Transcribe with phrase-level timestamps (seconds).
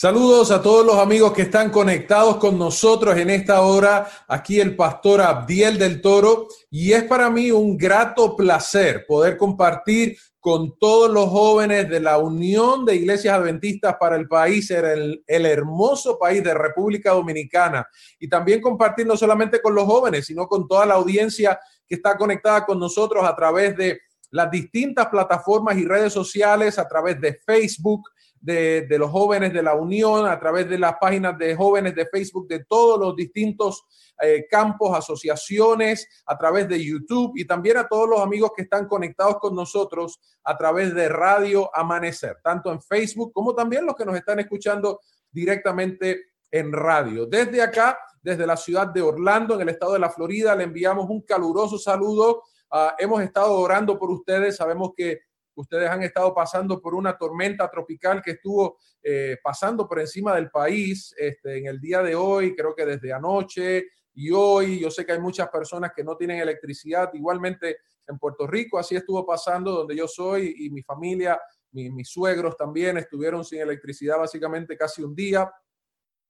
[0.00, 4.76] Saludos a todos los amigos que están conectados con nosotros en esta hora, aquí el
[4.76, 11.10] pastor Abdiel del Toro, y es para mí un grato placer poder compartir con todos
[11.10, 16.54] los jóvenes de la Unión de Iglesias Adventistas para el país, el, hermoso país de
[16.54, 17.84] República Dominicana,
[18.20, 22.16] y también compartir no solamente con los jóvenes, sino con toda la audiencia que está
[22.16, 23.98] conectada con nosotros a través de
[24.30, 28.08] las distintas plataformas y redes sociales, a través de Facebook,
[28.40, 32.46] de, los jóvenes de la Unión, a través de las páginas de jóvenes de Facebook
[32.48, 33.84] de todos los distintos
[34.20, 38.86] eh, campos, asociaciones, a través de YouTube y también a todos los amigos que están
[38.86, 44.04] conectados con nosotros a través de Radio Amanecer, tanto en Facebook como también los que
[44.04, 45.00] nos están escuchando
[45.30, 47.26] directamente en radio.
[47.26, 51.06] Desde acá, desde la ciudad de Orlando, en el estado de la Florida, le enviamos
[51.08, 52.42] un caluroso saludo.
[52.70, 55.20] Ah, hemos estado orando por ustedes, sabemos que
[55.58, 60.50] Ustedes han estado pasando por una tormenta tropical que estuvo eh, pasando por encima del
[60.50, 64.80] país este, en el día de hoy, creo que desde anoche y hoy.
[64.80, 67.10] Yo sé que hay muchas personas que no tienen electricidad.
[67.12, 71.40] Igualmente en Puerto Rico, así estuvo pasando donde yo soy y mi familia,
[71.72, 75.50] mis suegros también estuvieron sin electricidad básicamente casi un día.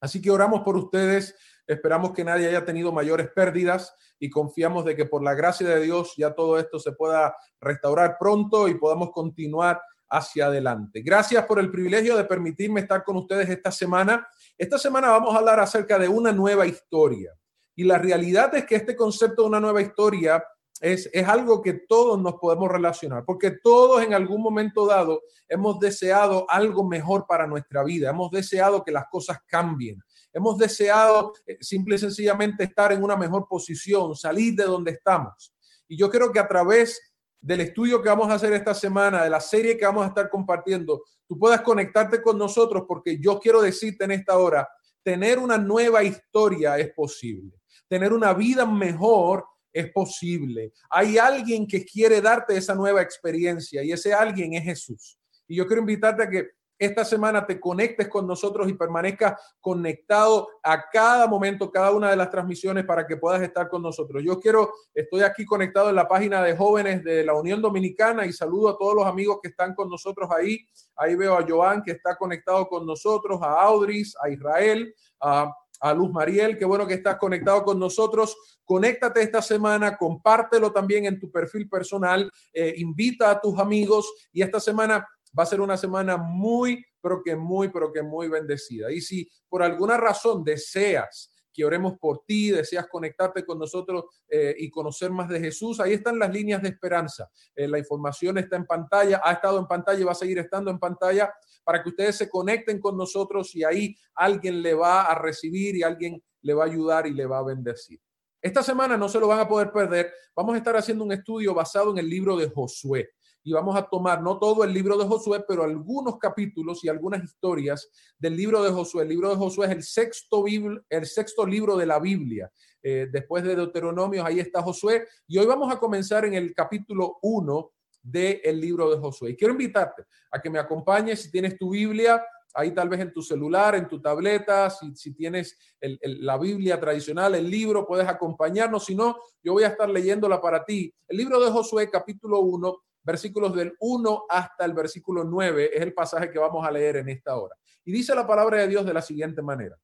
[0.00, 1.34] Así que oramos por ustedes,
[1.66, 5.80] esperamos que nadie haya tenido mayores pérdidas y confiamos de que por la gracia de
[5.80, 11.02] Dios ya todo esto se pueda restaurar pronto y podamos continuar hacia adelante.
[11.02, 14.26] Gracias por el privilegio de permitirme estar con ustedes esta semana.
[14.56, 17.32] Esta semana vamos a hablar acerca de una nueva historia.
[17.74, 20.42] Y la realidad es que este concepto de una nueva historia
[20.80, 25.78] es, es, algo que todos nos podemos relacionar, porque todos en algún momento dado hemos
[25.78, 31.58] deseado algo mejor para nuestra vida, hemos deseado que las cosas cambien, hemos deseado eh,
[31.60, 35.54] simple y sencillamente estar en una mejor posición, salir de donde estamos.
[35.88, 37.00] Y yo creo que a través
[37.40, 40.28] del estudio que vamos a hacer esta semana, de la serie que vamos a estar
[40.28, 44.68] compartiendo, tú puedas conectarte con nosotros porque yo quiero decirte en esta hora,
[45.02, 47.52] tener una nueva historia es posible.
[47.88, 50.72] Tener una vida mejor es posible.
[50.90, 55.18] Hay alguien que quiere darte esa nueva experiencia y ese alguien es Jesús.
[55.46, 56.48] Y yo quiero invitarte a que
[56.78, 62.16] esta semana te conectes con nosotros y permanezcas conectado a cada momento, cada una de
[62.16, 64.22] las transmisiones para que puedas estar con nosotros.
[64.24, 68.32] Yo quiero, estoy aquí conectado en la página de jóvenes de la Unión Dominicana y
[68.32, 70.64] saludo a todos los amigos que están con nosotros ahí.
[70.94, 75.94] Ahí veo a Joan que está conectado con nosotros, a Audris, a Israel, a a
[75.94, 78.36] Luz Mariel, qué bueno que estás conectado con nosotros.
[78.64, 84.42] Conéctate esta semana, compártelo también en tu perfil personal, eh, invita a tus amigos y
[84.42, 85.06] esta semana
[85.38, 88.90] va a ser una semana muy, pero que muy, pero que muy bendecida.
[88.90, 94.54] Y si por alguna razón deseas que oremos por ti, deseas conectarte con nosotros eh,
[94.58, 97.28] y conocer más de Jesús, ahí están las líneas de esperanza.
[97.54, 100.70] Eh, la información está en pantalla, ha estado en pantalla y va a seguir estando
[100.70, 101.32] en pantalla
[101.68, 105.82] para que ustedes se conecten con nosotros y ahí alguien le va a recibir y
[105.82, 108.00] alguien le va a ayudar y le va a bendecir.
[108.40, 110.10] Esta semana no se lo van a poder perder.
[110.34, 113.10] Vamos a estar haciendo un estudio basado en el libro de Josué
[113.44, 117.22] y vamos a tomar no todo el libro de Josué, pero algunos capítulos y algunas
[117.22, 119.02] historias del libro de Josué.
[119.02, 122.50] El libro de Josué es el sexto, libro de la Biblia.
[122.82, 125.06] Eh, después de Deuteronomio, ahí está Josué.
[125.26, 129.30] Y hoy vamos a comenzar en el capítulo 1 del libro de Josué.
[129.30, 132.22] Y quiero invitarte a que me acompañes si tienes tu Biblia
[132.54, 137.34] ahí tal vez en tu celular, en tu tableta, si, si tienes la Biblia tradicional,
[137.34, 138.84] el libro, puedes acompañarnos.
[138.84, 140.92] Si no, yo voy a estar leyéndola para ti.
[141.06, 145.94] El libro de Josué, capítulo 1, versículos del 1 hasta el versículo 9, es el
[145.94, 147.54] pasaje que vamos a leer en esta hora.
[147.84, 149.78] Y dice la palabra de Dios de la siguiente manera.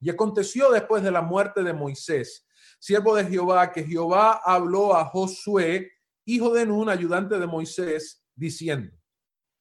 [0.00, 2.46] Y aconteció después de la muerte de Moisés,
[2.78, 5.90] siervo de Jehová, que Jehová habló a Josué,
[6.34, 8.96] hijo de Nun, ayudante de Moisés, diciendo,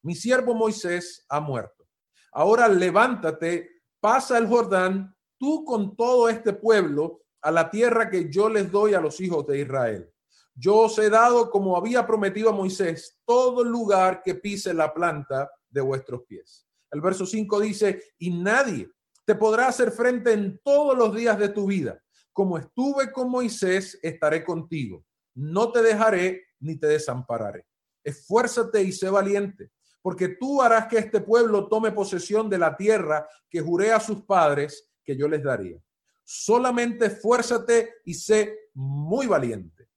[0.03, 1.87] mi siervo Moisés ha muerto.
[2.31, 8.49] Ahora levántate, pasa el Jordán, tú con todo este pueblo, a la tierra que yo
[8.49, 10.13] les doy a los hijos de Israel
[10.59, 15.51] yo os he dado, como había prometido a Moisés, todo lugar que pise la planta
[15.69, 16.65] de vuestros pies.
[16.89, 18.89] El verso 5 dice, y nadie
[19.23, 22.01] te podrá hacer frente en todos los días de tu vida.
[22.33, 25.05] Como estuve con Moisés, estaré contigo.
[25.35, 27.65] No te dejaré ni te desampararé.
[28.03, 29.71] Esfuérzate y sé valiente,
[30.01, 34.23] porque tú harás que este pueblo tome posesión de la tierra que juré a sus
[34.23, 35.77] padres que yo les daría.
[36.23, 39.87] Solamente esfuérzate y sé muy valiente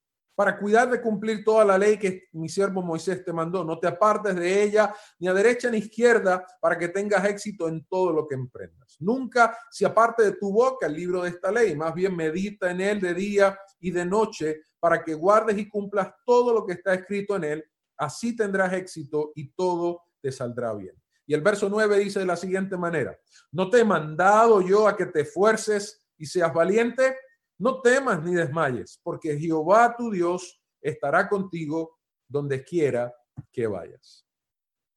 [0.40, 3.62] para cuidar de cumplir toda la ley que mi siervo Moisés te mandó.
[3.62, 7.68] No te apartes de ella ni a derecha ni a izquierda para que tengas éxito
[7.68, 8.96] en todo lo que emprendas.
[9.00, 12.80] Nunca se aparte de tu boca el libro de esta ley, más bien medita en
[12.80, 16.94] él de día y de noche para que guardes y cumplas todo lo que está
[16.94, 17.64] escrito en él.
[17.96, 20.94] Así tendrás éxito y todo te saldrá bien.
[21.26, 23.16] Y el verso 9 dice de la siguiente manera,
[23.52, 27.16] ¿no te he mandado yo a que te esfuerces y seas valiente?
[27.58, 33.14] No temas ni desmayes, porque Jehová tu Dios estará contigo donde quiera
[33.52, 34.26] que vayas.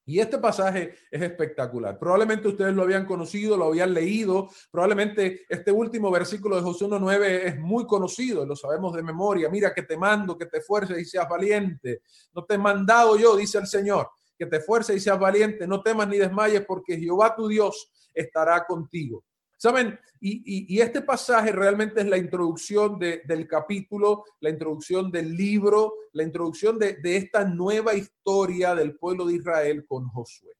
[0.05, 1.97] Y este pasaje es espectacular.
[1.97, 4.49] Probablemente ustedes lo habían conocido, lo habían leído.
[4.69, 9.49] Probablemente este último versículo de Josué 1.9 es muy conocido, lo sabemos de memoria.
[9.49, 12.01] Mira que te mando, que te esfuerces y seas valiente.
[12.33, 15.67] No te he mandado yo, dice el Señor, que te esfuerces y seas valiente.
[15.67, 19.23] No temas ni desmayes porque Jehová tu Dios estará contigo.
[19.63, 26.23] Saben, y, este pasaje realmente es la introducción del capítulo, la introducción del libro, la
[26.23, 30.51] introducción de, esta nueva historia del pueblo de Israel con Josué.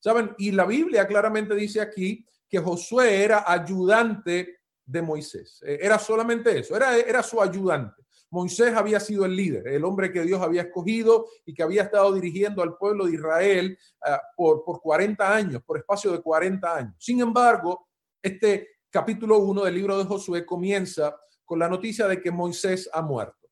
[0.00, 5.62] Saben, y la Biblia claramente dice aquí que Josué era ayudante de Moisés.
[5.66, 8.02] Eh, era solamente eso, era, era su ayudante.
[8.30, 12.14] Moisés había sido el líder, el hombre que Dios había escogido y que había estado
[12.14, 16.94] dirigiendo al pueblo de Israel ah, por, por 40 años, por espacio de 40 años.
[16.98, 17.87] Sin embargo,
[18.22, 23.02] este capítulo 1 del libro de Josué comienza con la noticia de que Moisés ha
[23.02, 23.48] muerto.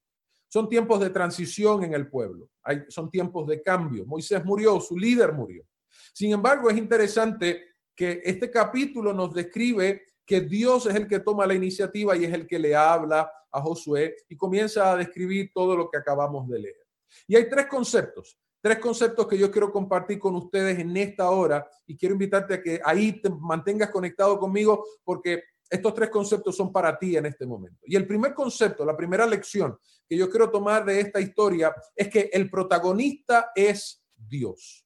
[0.49, 2.49] Son tiempos de transición en el pueblo,
[2.89, 4.07] son tiempos de cambio.
[4.07, 5.65] Moisés murió, su líder murió.
[6.13, 7.63] Sin embargo, es interesante
[7.95, 12.33] que este capítulo nos describe que Dios es el que toma la iniciativa y es
[12.33, 16.59] el que le habla a Josué y comienza a describir todo lo que acabamos de
[16.59, 16.87] leer.
[17.27, 21.71] Y hay tres conceptos tres conceptos que yo quiero compartir con ustedes en esta hora
[21.87, 26.73] y quiero invitarte a que ahí te mantengas conectado conmigo porque estos tres conceptos son
[26.73, 27.79] para ti en este momento.
[27.85, 29.79] Y el primer concepto, la primera lección
[30.09, 34.85] que yo quiero tomar de esta historia es que el protagonista es Dios.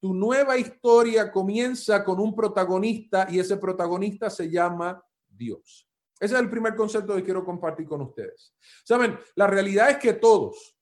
[0.00, 5.86] Tu nueva historia comienza con un protagonista y ese protagonista se llama Dios.
[6.18, 8.54] Ese es el primer concepto que quiero compartir con ustedes.
[8.84, 10.77] Saben, la realidad es que todos,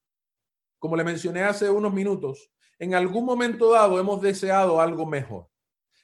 [0.79, 5.49] como le mencioné hace unos minutos, en algún momento dado hemos deseado algo mejor.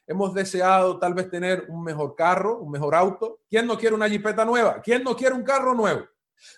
[0.06, 3.40] Hemos deseado tal vez tener un mejor carro, un mejor auto.
[3.48, 4.80] ¿Quién no quiere una jipeta nueva?
[4.82, 6.06] ¿Quién no quiere un carro nuevo?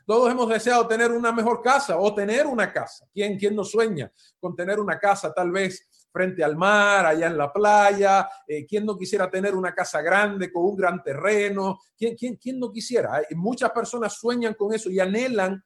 [0.06, 3.06] Todos hemos deseado tener una mejor casa o tener una casa.
[3.12, 7.36] ¿Quién, quién no sueña con tener una casa tal vez frente al mar, allá en
[7.36, 8.28] la playa?
[8.46, 11.80] Eh, ¿Quién no quisiera tener una casa grande con un gran terreno?
[11.96, 13.22] ¿Quién, quién, quién no quisiera?
[13.36, 15.62] muchas personas sueñan con eso y anhelan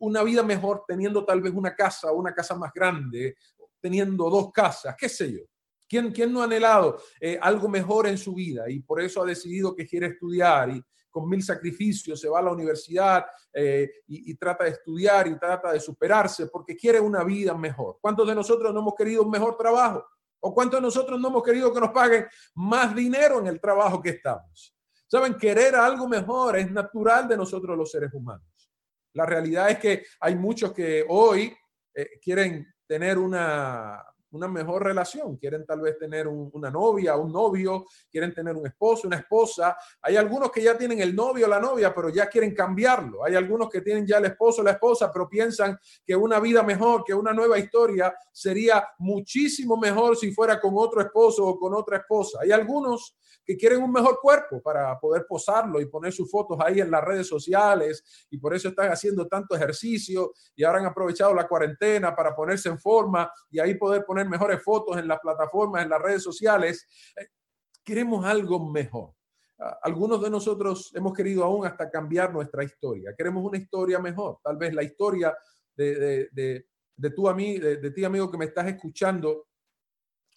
[0.00, 3.36] una vida mejor teniendo tal vez una casa, una casa más grande,
[3.80, 5.40] teniendo dos casas, qué sé yo.
[5.88, 9.26] ¿Quién, quién no ha anhelado eh, algo mejor en su vida y por eso ha
[9.26, 10.80] decidido que quiere estudiar y
[11.10, 15.36] con mil sacrificios se va a la universidad eh, y, y, trata de estudiar y
[15.36, 17.98] trata de superarse porque quiere una vida mejor?
[18.00, 20.06] ¿Cuántos de nosotros no hemos querido un mejor trabajo?
[20.38, 24.00] ¿O cuántos de nosotros no hemos querido que nos paguen más dinero en el trabajo
[24.00, 24.74] que estamos?
[25.08, 28.46] Saben, querer algo mejor es natural de nosotros los seres humanos.
[29.14, 31.54] La realidad es que hay muchos que hoy
[31.94, 37.86] eh, quieren tener una, una mejor relación, quieren tal vez tener una novia, un novio,
[38.10, 39.76] quieren tener un esposo, una esposa.
[40.02, 43.24] Hay algunos que ya tienen el novio o la novia, pero ya quieren cambiarlo.
[43.24, 46.62] Hay algunos que tienen ya el esposo o la esposa, pero piensan que una vida
[46.62, 51.74] mejor, que una nueva historia sería muchísimo mejor si fuera con otro esposo o con
[51.74, 52.38] otra esposa.
[52.42, 56.80] Hay algunos que quieren un mejor cuerpo para poder posarlo y poner sus fotos ahí
[56.80, 61.34] en las redes sociales y por eso están haciendo tanto ejercicio y ahora han aprovechado
[61.34, 65.82] la cuarentena para ponerse en forma y ahí poder poner mejores fotos en las plataformas,
[65.82, 66.86] en las redes sociales.
[67.16, 67.28] Eh,
[67.84, 69.14] queremos algo mejor.
[69.82, 73.14] Algunos de nosotros hemos querido aún hasta cambiar nuestra historia.
[73.16, 74.38] Queremos una historia mejor.
[74.42, 75.36] Tal vez la historia
[75.76, 76.66] de, de, de,
[76.96, 79.48] de, de ti, amigo, que me estás escuchando,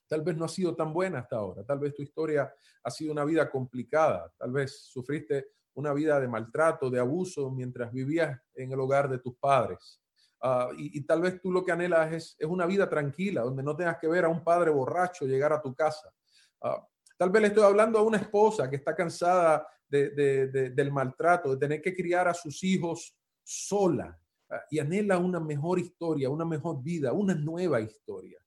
[0.10, 1.64] tal vez no ha sido tan buena hasta ahora.
[1.64, 2.54] Tal vez tu historia
[2.84, 4.30] ha sido una vida complicada.
[4.38, 9.20] Tal vez sufriste una vida de maltrato, de abuso mientras vivías en el hogar de
[9.20, 10.03] tus padres.
[10.46, 13.78] Ah, y, tal vez tú lo que anhelas es, es, una vida tranquila, donde no
[13.78, 16.14] tengas que ver a un padre borracho llegar a tu casa.
[16.62, 16.86] Ah,
[17.18, 21.52] tal vez le estoy hablando a una esposa que está cansada de, de, del maltrato,
[21.52, 24.20] de tener que criar a sus hijos sola
[24.50, 28.38] ah, y anhela una mejor historia, una mejor vida, una nueva historia.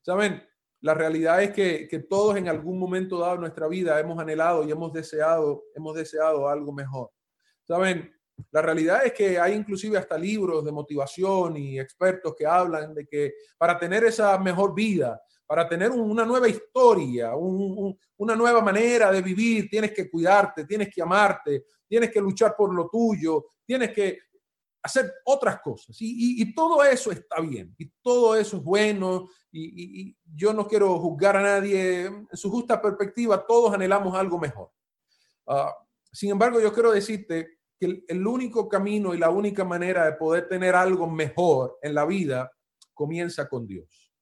[0.00, 0.42] Saben,
[0.80, 4.64] la realidad es que, que todos en algún momento dado de nuestra vida hemos anhelado
[4.64, 7.10] y hemos deseado, hemos deseado algo mejor.
[7.64, 8.14] Saben,
[8.50, 13.06] la realidad es que hay inclusive hasta libros de motivación y expertos que hablan de
[13.06, 19.22] que para tener esa mejor vida, para tener una nueva historia, una nueva manera de
[19.22, 24.18] vivir, tienes que cuidarte, tienes que amarte, tienes que luchar por lo tuyo, tienes que
[24.82, 25.96] hacer otras cosas.
[26.00, 31.36] Y, todo eso está bien, y todo eso es bueno, y, yo no quiero juzgar
[31.36, 32.06] a nadie.
[32.06, 34.70] En su justa perspectiva, todos anhelamos algo mejor.
[35.46, 35.74] Ah,
[36.12, 40.48] sin embargo, yo quiero decirte que el, único camino y la única manera de poder
[40.48, 42.50] tener algo mejor en la vida
[42.92, 44.12] comienza con Dios.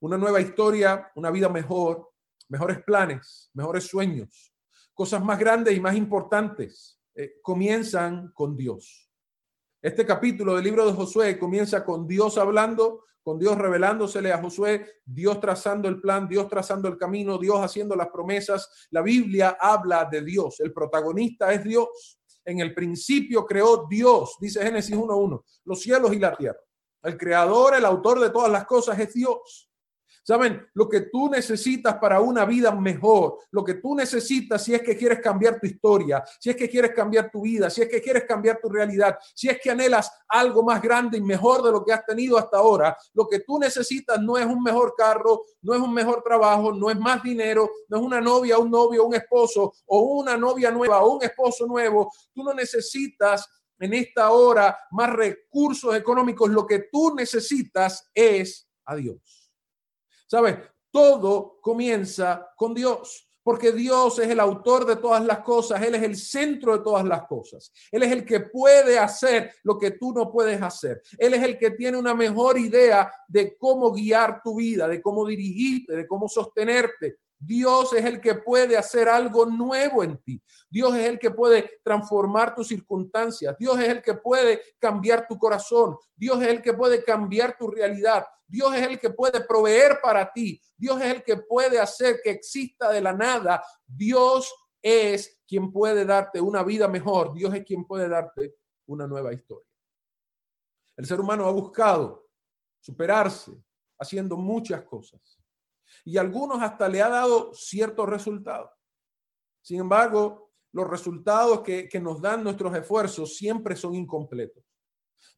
[0.00, 2.10] Una nueva historia, una vida mejor,
[2.48, 4.52] mejores planes, mejores sueños,
[4.94, 9.10] cosas más grandes y más importantes eh, comienzan con Dios.
[9.82, 14.86] Este capítulo del libro de Josué comienza con Dios hablando, con Dios revelándosele a Josué,
[15.04, 18.88] Dios trazando el plan, Dios trazando el camino, Dios haciendo las promesas.
[18.90, 22.19] La Biblia habla de Dios, el protagonista es Dios.
[22.44, 26.60] En el principio creó Dios, dice Génesis 1.1, los cielos y la tierra.
[27.02, 29.69] El creador, el autor de todas las cosas es Dios.
[30.22, 34.82] Saben, lo que tú necesitas para una vida mejor, lo que tú necesitas si es
[34.82, 38.02] que quieres cambiar tu historia, si es que quieres cambiar tu vida, si es que
[38.02, 41.82] quieres cambiar tu realidad, si es que anhelas algo más grande y mejor de lo
[41.84, 45.74] que has tenido hasta ahora, lo que tú necesitas no es un mejor carro, no
[45.74, 49.14] es un mejor trabajo, no es más dinero, no es una novia, un novio, un
[49.14, 52.12] esposo o una novia nueva o un esposo nuevo.
[52.34, 53.48] Tú no necesitas
[53.78, 59.39] en esta hora más recursos económicos, lo que tú necesitas es a Dios.
[60.30, 60.58] ¿Sabes?
[60.92, 66.04] Todo comienza con Dios, porque Dios es el autor de todas las cosas, Él es
[66.04, 67.72] el centro de todas las cosas.
[67.90, 71.02] Él es el que puede hacer lo que tú no puedes hacer.
[71.18, 75.26] Él es el que tiene una mejor idea de cómo guiar tu vida, de cómo
[75.26, 77.18] dirigirte, de cómo sostenerte.
[77.42, 80.42] Dios es el que puede hacer algo nuevo en ti.
[80.68, 83.56] Dios es el que puede transformar tus circunstancias.
[83.58, 85.96] Dios es el que puede cambiar tu corazón.
[86.14, 88.26] Dios es el que puede cambiar tu realidad.
[88.46, 90.60] Dios es el que puede proveer para ti.
[90.76, 93.64] Dios es el que puede hacer que exista de la nada.
[93.86, 97.32] Dios es quien puede darte una vida mejor.
[97.32, 98.56] Dios es quien puede darte
[98.86, 99.66] una nueva historia.
[100.94, 102.28] El ser humano ha buscado
[102.80, 103.52] superarse
[103.98, 105.39] haciendo muchas cosas
[106.04, 108.70] y algunos hasta le ha dado ciertos resultados.
[109.62, 114.64] Sin embargo, los resultados que, que nos dan nuestros esfuerzos siempre son incompletos.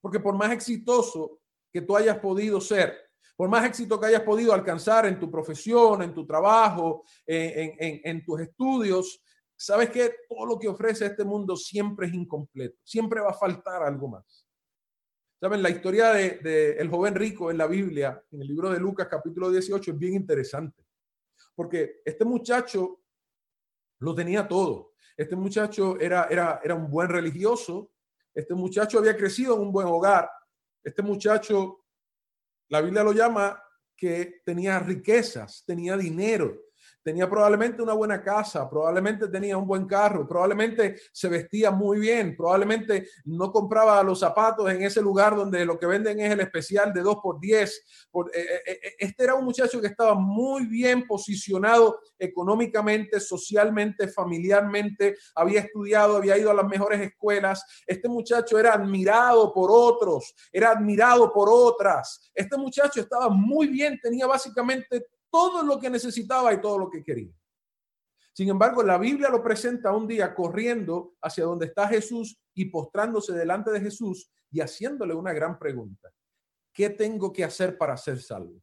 [0.00, 1.40] Porque por más exitoso
[1.72, 6.02] que tú hayas podido ser, por más éxito que hayas podido alcanzar en tu profesión,
[6.02, 9.20] en tu trabajo, en, tus estudios,
[9.56, 13.82] sabes que todo lo que ofrece este mundo siempre es incompleto, siempre va a faltar
[13.82, 14.46] algo más.
[15.42, 18.78] Saben, la historia del de, el joven rico en la Biblia, en el libro de
[18.78, 20.86] Lucas capítulo 18, es bien interesante,
[21.56, 23.00] porque este muchacho
[23.98, 24.92] lo tenía todo.
[25.16, 27.90] Este muchacho era, era, era un buen religioso,
[28.32, 30.30] este muchacho había crecido en un buen hogar,
[30.84, 31.86] este muchacho,
[32.68, 33.60] la Biblia lo llama
[33.96, 36.56] que tenía riquezas, tenía dinero,
[37.02, 42.36] tenía probablemente una buena casa, probablemente tenía un buen carro, probablemente se vestía muy bien,
[42.36, 46.92] probablemente no compraba los zapatos en ese lugar donde lo que venden es el especial
[46.92, 47.70] de 2 por 10.
[47.70, 47.82] Eh,
[48.34, 55.60] eh, eh, este era un muchacho que estaba muy bien posicionado económicamente, socialmente, familiarmente, había
[55.60, 57.64] estudiado, había ido a las mejores escuelas.
[57.86, 62.30] Este muchacho era admirado por otros, era admirado por otras.
[62.34, 67.02] Este muchacho estaba muy bien, tenía básicamente todo lo que necesitaba y todo lo que
[67.02, 67.32] quería.
[68.34, 73.32] Sin embargo, la Biblia lo presenta un día corriendo hacia donde está Jesús y postrándose
[73.32, 76.10] delante de Jesús y haciéndole una gran pregunta.
[76.72, 78.62] ¿Qué tengo que hacer para ser salvo?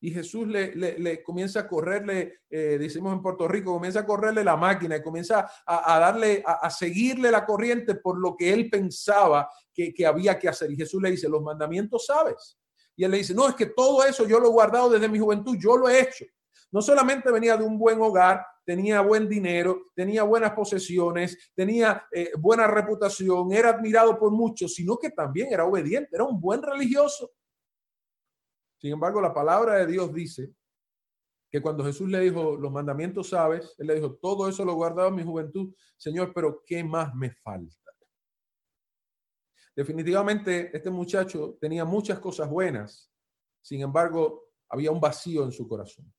[0.00, 4.56] Y Jesús le, comienza a correrle, eh, decimos en Puerto Rico, comienza a correrle la
[4.56, 9.92] máquina y comienza a, darle, a, seguirle la corriente por lo que él pensaba que,
[9.92, 10.70] que había que hacer.
[10.70, 12.59] Y Jesús le dice, los mandamientos sabes.
[13.00, 15.18] Y él le dice, no, es que todo eso yo lo he guardado desde mi
[15.18, 16.26] juventud, yo lo he hecho.
[16.70, 22.30] No solamente venía de un buen hogar, tenía buen dinero, tenía buenas posesiones, tenía eh,
[22.38, 27.30] buena reputación, era admirado por muchos, sino que también era obediente, era un buen religioso.
[28.76, 30.52] Sin embargo, la palabra de Dios dice
[31.50, 34.74] que cuando Jesús le dijo, los mandamientos sabes, él le dijo, todo eso lo he
[34.74, 37.79] guardado en mi juventud, Señor, pero ¿qué más me falta?
[39.74, 43.10] Definitivamente este muchacho tenía muchas cosas buenas,
[43.62, 46.12] sin embargo, había un vacío en su corazón.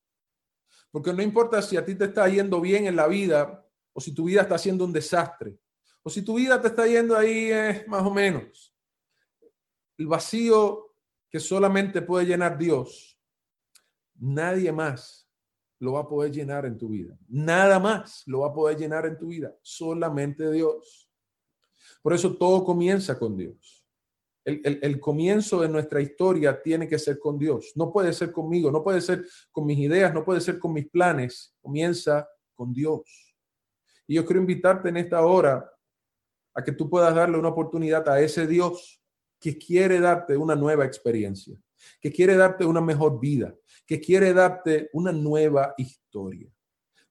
[0.90, 4.14] Porque no importa si a ti te está yendo bien en la vida o si
[4.14, 5.58] tu vida está siendo un desastre
[6.02, 8.74] o si tu vida te está yendo ahí eh, más o menos.
[9.96, 10.94] El vacío
[11.30, 13.18] que solamente puede llenar Dios,
[14.16, 15.28] nadie más
[15.78, 17.18] lo va a poder llenar en tu vida.
[17.28, 21.11] Nada más lo va a poder llenar en tu vida, solamente Dios.
[22.02, 23.82] Por eso todo comienza con Dios.
[24.44, 27.72] El, comienzo de nuestra historia tiene que ser con Dios.
[27.76, 30.88] No puede ser conmigo, no puede ser con mis ideas, no puede ser con mis
[30.88, 31.54] planes.
[31.60, 33.36] Comienza con Dios.
[34.08, 35.70] Y yo quiero invitarte en esta hora
[36.54, 39.00] a que tú puedas darle una oportunidad a ese Dios
[39.38, 41.56] que quiere darte una nueva experiencia,
[42.00, 43.54] que quiere darte una mejor vida,
[43.86, 46.52] que quiere darte una nueva historia.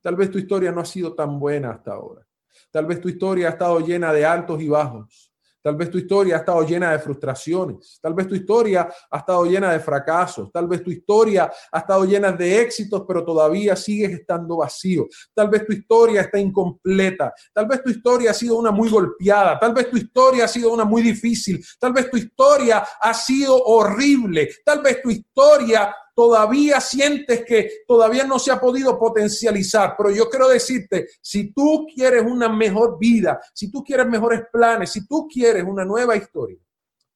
[0.02, 2.28] Tal vez tu historia no ha sido tan buena hasta ahora.
[2.72, 5.32] Tal vez tu historia ha estado llena de altos y bajos.
[5.64, 8.00] Tal vez tu historia ha estado llena de frustraciones.
[8.02, 10.52] Tal vez tu historia ha estado llena de fracasos.
[10.52, 15.08] Tal vez tu historia ha estado llena de éxitos, pero todavía sigues estando vacío.
[15.36, 17.32] Tal vez tu historia está incompleta.
[17.54, 19.60] Tal vez tu historia ha sido una muy golpeada.
[19.60, 21.64] Tal vez tu historia ha sido una muy difícil.
[21.80, 24.50] Tal vez tu historia ha sido horrible.
[24.66, 30.30] Tal vez tu historia todavía sientes que todavía no se ha podido potencializar, pero yo
[30.30, 35.28] quiero decirte, si tú quieres una mejor vida, si tú quieres mejores planes, si tú
[35.28, 36.60] quieres una nueva historia,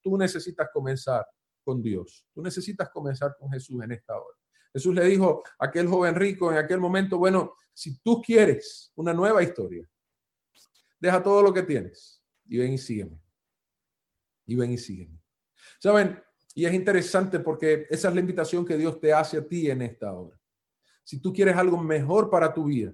[0.01, 1.25] tú necesitas comenzar
[1.65, 2.25] con Dios.
[2.33, 4.37] Tú necesitas comenzar con Jesús en esta hora.
[4.71, 9.13] Jesús le dijo a aquel joven rico en aquel momento, bueno, si tú quieres una
[9.13, 9.89] nueva historia,
[10.99, 13.19] deja todo lo que tienes y ven y sígueme.
[14.45, 15.19] Y ven y sígueme.
[15.79, 16.21] Saben,
[16.57, 19.81] y es interesante porque esa es la invitación que Dios te hace a ti en
[19.81, 20.39] esta hora.
[21.03, 22.93] Si tú quieres algo mejor para tu vida,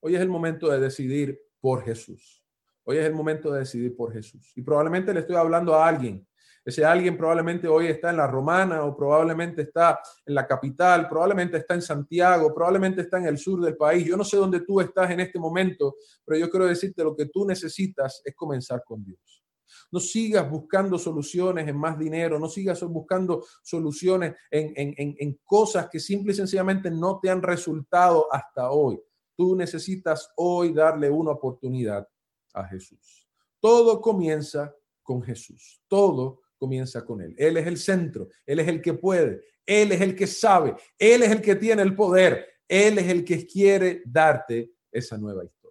[0.00, 2.44] hoy es el momento de decidir por Jesús.
[2.84, 4.52] Hoy es el momento de decidir por Jesús.
[4.54, 6.24] Y probablemente le estoy hablando a alguien.
[6.64, 11.56] Ese alguien probablemente hoy está en la Romana o probablemente está en la capital, probablemente
[11.56, 14.06] está en Santiago, probablemente está en el sur del país.
[14.06, 17.26] Yo no sé dónde tú estás en este momento, pero yo quiero decirte lo que
[17.26, 19.41] tú necesitas es comenzar con Dios.
[19.90, 26.00] No sigas buscando soluciones en más dinero, no sigas buscando soluciones en, en, cosas que
[26.00, 29.00] simple y sencillamente no te han resultado hasta hoy.
[29.36, 32.06] Tú necesitas hoy darle una oportunidad
[32.54, 33.28] a Jesús.
[33.60, 35.82] Todo comienza con Jesús.
[35.88, 37.34] Todo comienza con Él.
[37.38, 41.24] Él es el centro, Él es el que puede, Él es el que sabe, Él
[41.24, 45.61] es el que tiene el poder, Él es el que quiere darte esa nueva historia.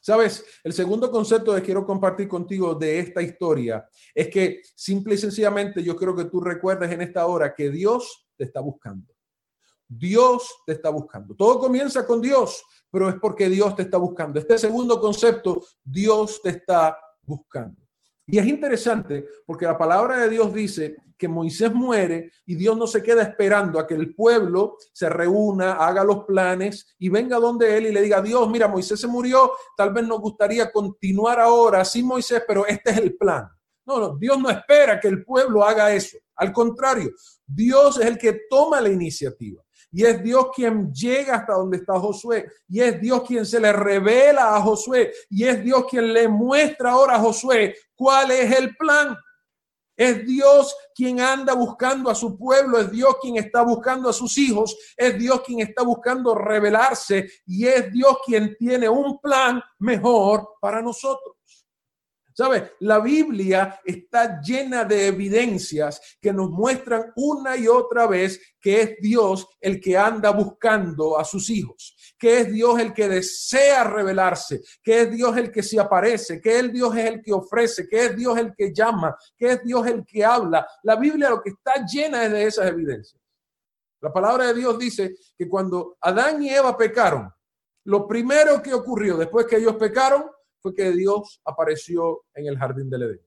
[0.00, 5.18] Sabes, el segundo concepto que quiero compartir contigo de esta historia es que simple y
[5.18, 9.12] sencillamente yo quiero que tú recuerdes en esta hora que Dios te está buscando.
[9.86, 11.34] Dios te está buscando.
[11.34, 14.38] Todo comienza con Dios, pero es porque Dios te está buscando.
[14.38, 17.89] Este segundo concepto, Dios te está buscando.
[18.30, 22.86] Y es interesante porque la palabra de Dios dice que Moisés muere y Dios no
[22.86, 27.76] se queda esperando a que el pueblo se reúna, haga los planes y venga donde
[27.76, 31.84] él y le diga, Dios, mira, Moisés se murió, tal vez nos gustaría continuar ahora
[31.84, 33.48] sin Moisés, pero este es el plan.
[33.84, 36.16] No, no, Dios no espera que el pueblo haga eso.
[36.36, 37.10] Al contrario,
[37.44, 39.62] Dios es el que toma la iniciativa.
[39.92, 42.46] Y es Dios quien llega hasta donde está Josué.
[42.68, 45.12] Y es Dios quien se le revela a Josué.
[45.28, 49.14] Y es Dios quien le muestra ahora a Josué cuál es el plan.
[49.94, 54.38] Es Dios quien anda buscando a su pueblo, es Dios quien está buscando a sus
[54.38, 60.54] hijos, es Dios quien está buscando revelarse y es Dios quien tiene un plan mejor
[60.62, 61.36] para nosotros.
[62.32, 62.72] ¿Sabes?
[62.80, 68.96] La Biblia está llena de evidencias que nos muestran una y otra vez que es
[69.00, 74.60] Dios el que anda buscando a sus hijos, que es Dios el que desea revelarse,
[74.82, 78.06] que es Dios el que se aparece, que el Dios es el que ofrece, que
[78.06, 80.66] es Dios el que llama, que es Dios el que habla.
[80.82, 83.20] La Biblia lo que está llena es de esas evidencias.
[84.00, 87.30] La palabra de Dios dice que cuando Adán y Eva pecaron,
[87.84, 90.24] lo primero que ocurrió después que ellos pecaron
[90.60, 93.26] fue que Dios apareció en el jardín del Edén.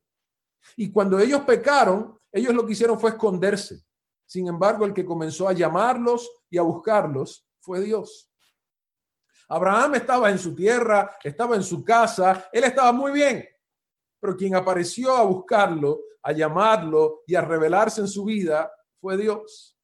[0.77, 3.83] Y cuando ellos pecaron, ellos lo que hicieron fue esconderse.
[4.25, 8.29] Sin embargo, el que comenzó a llamarlos y a buscarlos fue Dios.
[9.49, 13.45] Abraham estaba en su tierra, estaba en su casa, él estaba muy bien,
[14.19, 19.77] pero quien apareció a buscarlo, a llamarlo y a revelarse en su vida fue Dios.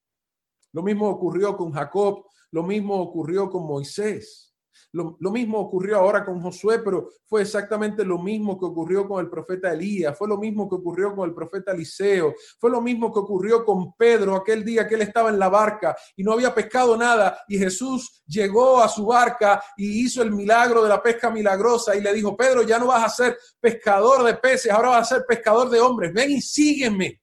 [0.71, 4.48] Lo mismo ocurrió con Jacob, lo mismo ocurrió con Moisés.
[4.91, 9.29] Lo, mismo ocurrió ahora con Josué, pero fue exactamente lo mismo que ocurrió con el
[9.29, 13.19] profeta Elías, fue lo mismo que ocurrió con el profeta Eliseo, fue lo mismo que
[13.19, 16.97] ocurrió con Pedro aquel día que él estaba en la barca y no había pescado
[16.97, 21.95] nada y Jesús llegó a su barca y hizo el milagro de la pesca milagrosa
[21.95, 25.15] y le dijo, Pedro, ya no vas a ser pescador de peces, ahora vas a
[25.15, 27.21] ser pescador de hombres, ven y sígueme.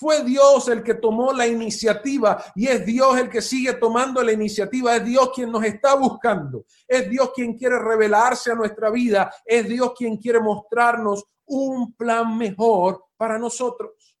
[0.00, 4.32] Fue Dios el que tomó la iniciativa y es Dios el que sigue tomando la
[4.32, 4.96] iniciativa.
[4.96, 6.64] Es Dios quien nos está buscando.
[6.88, 9.30] Es Dios quien quiere revelarse a nuestra vida.
[9.44, 14.16] Es Dios quien quiere mostrarnos un plan mejor para nosotros.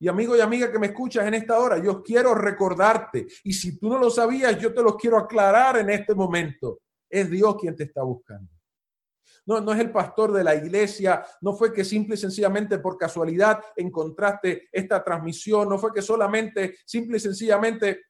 [0.00, 3.28] Y amigo y amiga que me escuchas en esta hora, yo quiero recordarte.
[3.44, 6.80] Y si tú no lo sabías, yo te lo quiero aclarar en este momento.
[7.08, 8.50] Es Dios quien te está buscando.
[9.50, 12.96] No, no es el pastor de la iglesia, no fue que simple y sencillamente por
[12.96, 18.00] casualidad encontraste esta transmisión, no fue que solamente, simple y sencillamente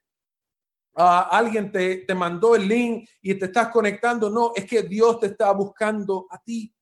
[0.96, 5.18] ah, alguien te, te mandó el link y te estás conectando, no, es que Dios
[5.18, 6.74] te está buscando a ti.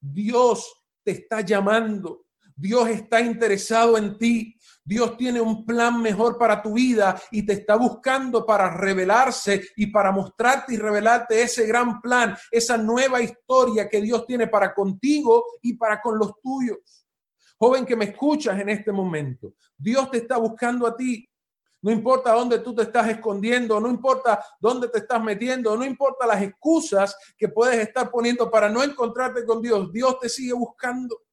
[0.00, 2.23] Dios te está llamando.
[2.56, 4.56] Dios está interesado en ti.
[4.84, 9.86] Dios tiene un plan mejor para tu vida y te está buscando para revelarse y
[9.86, 15.44] para mostrarte y revelarte ese gran plan, esa nueva historia que Dios tiene para contigo
[15.62, 17.06] y para con los tuyos.
[17.58, 21.26] Joven que me escuchas en este momento, Dios te está buscando a ti.
[21.80, 26.26] No importa dónde tú te estás escondiendo, no importa dónde te estás metiendo, no importa
[26.26, 31.23] las excusas que puedes estar poniendo para no encontrarte con Dios, Dios te sigue buscando.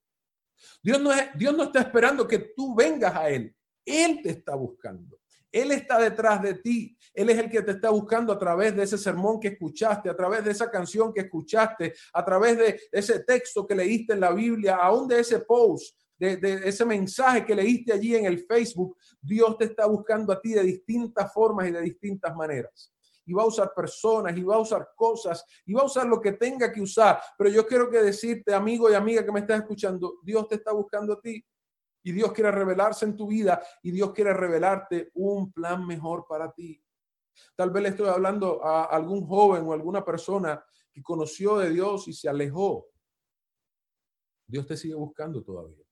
[0.82, 3.56] Dios no, es, Dios no está esperando que tú vengas a Él.
[3.86, 5.19] Él te está buscando.
[5.52, 6.97] Él está detrás de ti.
[7.13, 10.15] Él es el que te está buscando a través de ese sermón que escuchaste, a
[10.15, 14.32] través de esa canción que escuchaste, a través de ese texto que leíste en la
[14.32, 19.58] Biblia, aún de ese post de, ese mensaje que leíste allí en el Facebook, Dios
[19.58, 22.90] te está buscando a ti de distintas formas y de distintas maneras.
[23.26, 26.20] Y va a usar personas, y va a usar cosas, y va a usar lo
[26.20, 27.22] que tenga que usar.
[27.38, 30.72] Pero yo quiero que decirte, amigo y amiga que me estás escuchando, Dios te está
[30.72, 31.44] buscando a ti.
[32.04, 36.52] Y Dios quiere revelarse en tu vida y Dios quiere revelarte un plan mejor para
[36.52, 36.84] ti.
[37.56, 42.08] Tal vez le estoy hablando a algún joven o alguna persona que conoció de Dios
[42.08, 42.88] y se alejó.
[44.48, 45.86] Dios te sigue buscando todavía.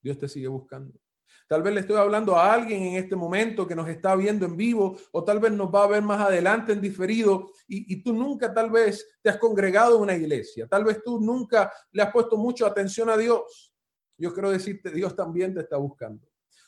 [0.00, 1.01] Dios te sigue buscando.
[1.48, 4.56] Tal vez le estoy hablando a alguien en este momento que nos está viendo en
[4.56, 8.12] vivo o tal vez nos va a ver más adelante en diferido y, y, tú
[8.12, 10.66] nunca tal vez te has congregado en una iglesia.
[10.66, 13.74] Tal vez tú nunca le has puesto mucha atención a Dios.
[14.16, 16.26] Yo quiero decirte, Dios también te está buscando.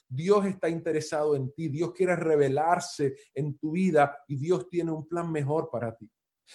[0.09, 1.69] Dios está interesado en ti.
[1.69, 6.11] Dios quiere revelarse en tu vida y Dios tiene un plan mejor para ti.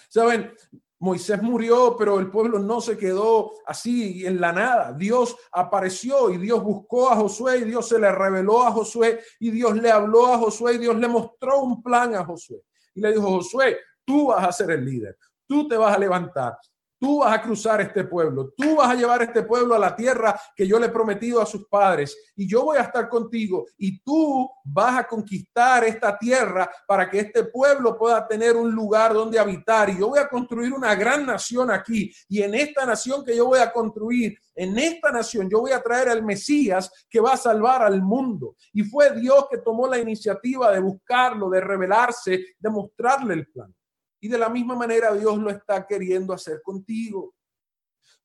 [0.08, 0.52] Saben,
[1.00, 4.92] Moisés murió, pero el pueblo no se quedó así en la nada.
[4.92, 9.50] Dios apareció y Dios buscó a Josué y Dios se le reveló a Josué y
[9.50, 12.62] Dios le habló a Josué y Dios le mostró un plan a Josué.
[12.94, 16.58] Y le dijo, Josué, tú vas a ser el líder, tú te vas a levantar,
[17.00, 20.38] Tú vas a cruzar este pueblo, tú vas a llevar este pueblo a la tierra
[20.54, 22.14] que yo le he prometido a sus padres.
[22.36, 23.64] Y yo voy a estar contigo.
[23.78, 29.14] Y tú vas a conquistar esta tierra para que este pueblo pueda tener un lugar
[29.14, 29.88] donde habitar.
[29.88, 32.12] Y yo voy a construir una gran nación aquí.
[32.28, 35.82] Y en esta nación que yo voy a construir, en esta nación yo voy a
[35.82, 38.56] traer al Mesías que va a salvar al mundo.
[38.74, 43.74] Y fue Dios que tomó la iniciativa de buscarlo, de revelarse, de mostrarle el plan.
[44.20, 47.34] Y de la misma manera Dios lo está queriendo hacer contigo.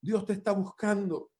[0.01, 1.31] Dios te está buscando.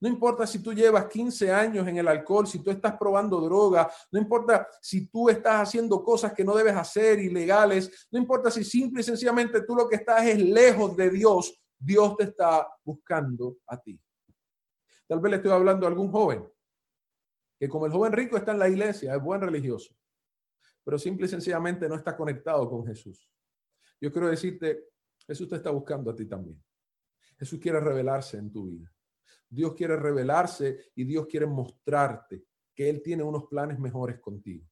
[0.00, 3.90] No importa si tú llevas 15 años en el alcohol, si tú estás probando droga,
[4.10, 8.64] no importa si tú estás haciendo cosas que no debes hacer, ilegales, no importa si
[8.64, 13.58] simple y sencillamente tú lo que estás es lejos de Dios, Dios te está buscando
[13.66, 13.98] a ti.
[15.06, 16.46] Tal vez le estoy hablando a algún joven
[17.58, 19.94] que como el joven rico está en la iglesia, es buen religioso,
[20.82, 23.30] pero simple y sencillamente no está conectado con Jesús.
[24.04, 24.90] Yo quiero decirte,
[25.26, 26.62] Jesús te está buscando a ti también.
[27.38, 28.92] Jesús quiere revelarse en tu vida.
[29.48, 34.66] Dios quiere revelarse y Dios quiere mostrarte que Él tiene unos planes mejores contigo,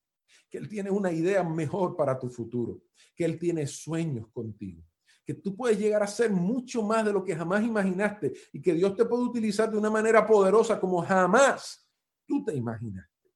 [0.51, 2.83] que Él tiene una idea mejor para tu futuro,
[3.15, 4.83] que Él tiene sueños contigo,
[5.25, 8.75] que tú puedes llegar a ser mucho más de lo que jamás imaginaste y que
[8.75, 11.89] Dios te puede utilizar de una manera poderosa como jamás
[12.27, 13.31] tú te imaginaste.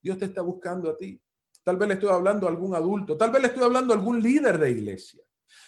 [0.00, 1.22] Dios te está buscando a ti.
[1.62, 4.22] Tal vez le estoy hablando a algún adulto, tal vez le estoy hablando a algún
[4.22, 5.22] líder de iglesia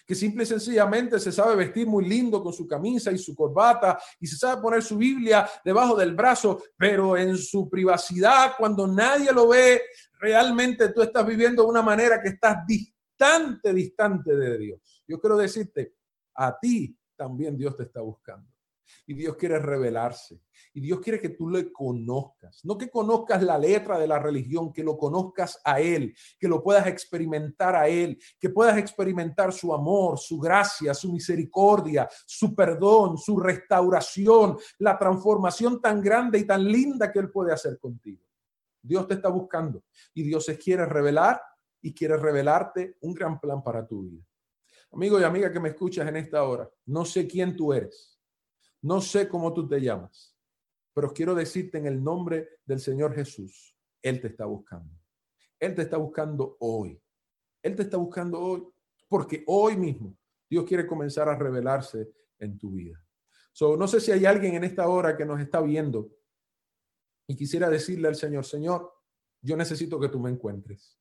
[0.06, 3.98] que simple y sencillamente se sabe vestir muy lindo con su camisa y su corbata
[4.20, 9.32] y se sabe poner su Biblia debajo del brazo, pero en su privacidad, cuando nadie
[9.32, 9.82] lo ve,
[10.18, 15.02] realmente tú estás viviendo de una manera que estás distante, distante de Dios.
[15.06, 15.94] Yo quiero decirte,
[16.34, 18.53] a ti también Dios te está buscando.
[19.06, 20.40] Y Dios quiere revelarse.
[20.72, 22.64] Y Dios quiere que tú le conozcas.
[22.64, 26.62] No que conozcas la letra de la religión, que lo conozcas a Él, que lo
[26.62, 33.16] puedas experimentar a Él, que puedas experimentar su amor, su gracia, su misericordia, su perdón,
[33.18, 38.24] su restauración, la transformación tan grande y tan linda que Él puede hacer contigo.
[38.82, 41.40] Dios te está buscando y Dios se quiere revelar
[41.80, 44.24] y quiere revelarte un gran plan para tu vida.
[44.90, 48.13] Amigo y amiga que me escuchas en esta hora, no sé quién tú eres
[48.84, 50.36] no sé cómo tú te llamas,
[50.92, 54.94] pero quiero decirte en el nombre del Señor Jesús, Él te está buscando.
[55.58, 57.00] Él te está buscando hoy.
[57.62, 58.62] Él te está buscando hoy
[59.08, 60.18] porque hoy mismo
[60.50, 63.02] Dios quiere comenzar a revelarse en tu vida.
[63.54, 66.10] So, no sé si hay alguien en esta hora que nos está viendo
[67.26, 68.92] y quisiera decirle al Señor, Señor,
[69.40, 71.00] yo necesito que tú me encuentres.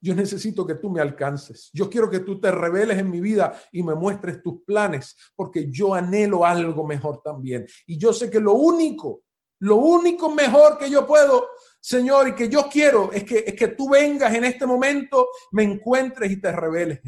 [0.00, 1.70] Yo necesito que tú me alcances.
[1.72, 5.70] Yo quiero que tú te reveles en mi vida y me muestres tus planes, porque
[5.70, 7.66] yo anhelo algo mejor también.
[7.86, 9.22] Y yo sé que lo único,
[9.60, 11.48] lo único mejor que yo puedo,
[11.80, 15.62] Señor, y que yo quiero es que, es que tú vengas en este momento, me
[15.62, 17.00] encuentres y te reveles.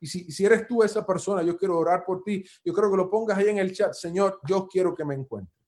[0.00, 2.44] Y si, si eres tú esa persona, yo quiero orar por ti.
[2.64, 3.92] Yo creo que lo pongas ahí en el chat.
[3.92, 5.58] Señor, yo quiero que me encuentres.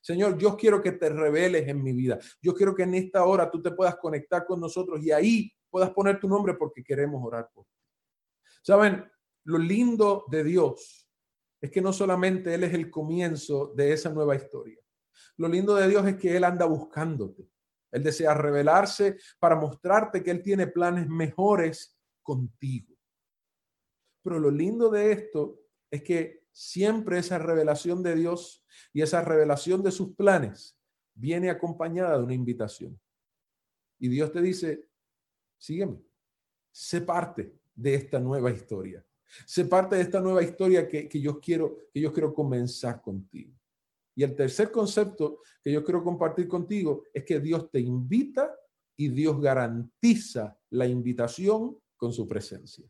[0.00, 2.18] Señor, yo quiero que te reveles en mi vida.
[2.40, 5.90] Yo quiero que en esta hora tú te puedas conectar con nosotros y ahí puedas
[5.90, 7.78] poner tu nombre porque queremos orar por ti.
[8.62, 9.10] Saben,
[9.44, 11.08] lo lindo de Dios
[11.60, 14.78] es que no solamente Él es el comienzo de esa nueva historia.
[15.36, 17.48] Lo lindo de Dios es que Él anda buscándote.
[17.90, 22.94] Él desea revelarse para mostrarte que Él tiene planes mejores contigo.
[24.22, 29.82] Pero lo lindo de esto es que siempre esa revelación de Dios y esa revelación
[29.82, 30.78] de sus planes
[31.14, 33.00] viene acompañada de una invitación.
[33.98, 34.89] Y Dios te dice,
[35.60, 36.02] sígueme,
[36.72, 39.04] sé parte de esta nueva historia.
[39.46, 43.54] Sé parte de esta nueva historia que, yo quiero, que yo quiero comenzar contigo.
[44.16, 48.52] Y el tercer concepto que yo quiero compartir contigo es que Dios te invita
[48.96, 52.86] y Dios garantiza la invitación con su presencia.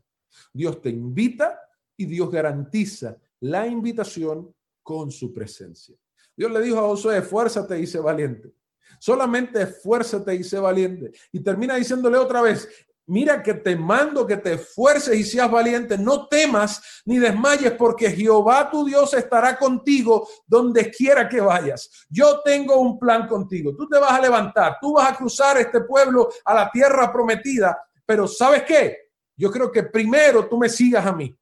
[0.53, 1.61] Dios te invita
[1.97, 5.97] y Dios garantiza la invitación con su presencia.
[6.35, 8.53] Dios le dijo a Josué, esfuérzate y sé valiente.
[8.99, 11.13] Solamente esfuérzate y sé valiente.
[11.33, 12.69] Y termina diciéndole otra vez,
[13.11, 18.09] Mira que te mando que te esfuerces y seas valiente, no temas ni desmayes, porque
[18.09, 22.07] Jehová tu Dios estará contigo donde quiera que vayas.
[22.09, 23.75] Yo tengo un plan contigo.
[23.75, 27.77] Tú te vas a levantar, tú vas a cruzar este pueblo a la tierra prometida,
[28.07, 29.11] pero ¿sabes qué?
[29.37, 31.37] Yo creo que primero tú me sigas a mí.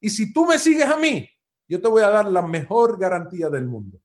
[0.00, 1.24] Y si tú me sigues a mí,
[1.68, 4.00] yo te voy a dar la mejor garantía del mundo.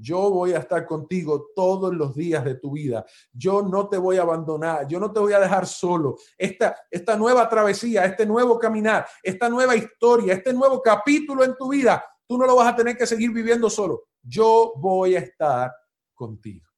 [0.00, 3.04] Yo voy a estar contigo todos los días de tu vida.
[3.32, 4.86] Yo no te voy a abandonar.
[4.86, 6.16] Yo no te voy a dejar solo.
[6.36, 11.68] Esta, esta nueva travesía, este nuevo caminar, esta nueva historia, este nuevo capítulo en tu
[11.70, 14.04] vida, tú no lo vas a tener que seguir viviendo solo.
[14.22, 15.74] Yo voy a estar
[16.14, 16.68] contigo.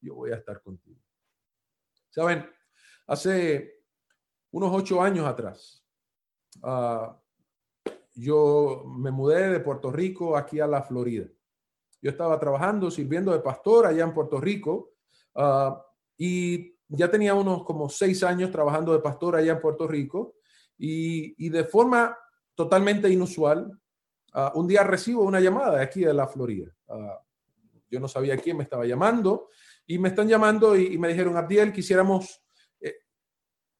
[0.00, 1.00] Yo voy a estar contigo.
[2.10, 2.48] Saben,
[3.08, 3.82] hace
[4.52, 5.84] unos ocho años atrás,
[6.62, 7.20] ah,
[8.14, 11.26] yo me mudé de Puerto Rico aquí a la Florida.
[12.04, 14.92] Yo estaba trabajando, sirviendo de pastor allá en Puerto Rico
[15.36, 15.82] ah,
[16.18, 20.34] y ya tenía unos como seis años trabajando de pastor allá en Puerto Rico
[20.76, 22.14] y, de forma
[22.54, 23.80] totalmente inusual,
[24.34, 26.70] ah, un día recibo una llamada de aquí de la Florida.
[26.88, 27.22] Ah,
[27.90, 29.48] yo no sabía quién me estaba llamando
[29.86, 32.42] y me están llamando y, me dijeron, Abdiel, quisiéramos
[32.82, 32.96] eh,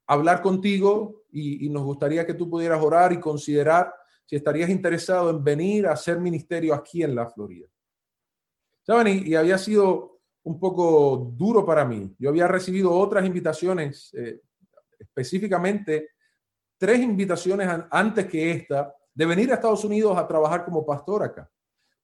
[0.07, 5.29] hablar contigo y, y nos gustaría que tú pudieras orar y considerar si estarías interesado
[5.29, 7.69] en venir a hacer ministerio aquí en la Florida.
[8.87, 12.15] Y, había sido un poco duro para mí.
[12.19, 14.41] Yo había recibido otras invitaciones, eh,
[14.99, 16.11] específicamente
[16.79, 21.51] tres invitaciones antes que esta, de venir a Estados Unidos a trabajar como pastor acá.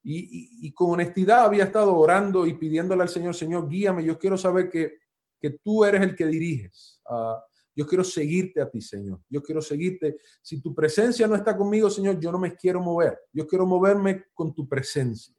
[0.02, 4.70] Y, con honestidad había estado orando y pidiéndole al Señor, Señor, guíame, yo quiero saber
[4.70, 4.94] que,
[5.38, 7.02] que tú eres el que diriges.
[7.06, 7.44] Ah,
[7.76, 9.20] yo quiero seguirte a ti, Señor.
[9.28, 10.18] Yo quiero seguirte.
[10.40, 13.18] Si tu presencia no está conmigo, Señor, yo no me quiero mover.
[13.32, 15.34] Yo quiero moverme con tu presencia.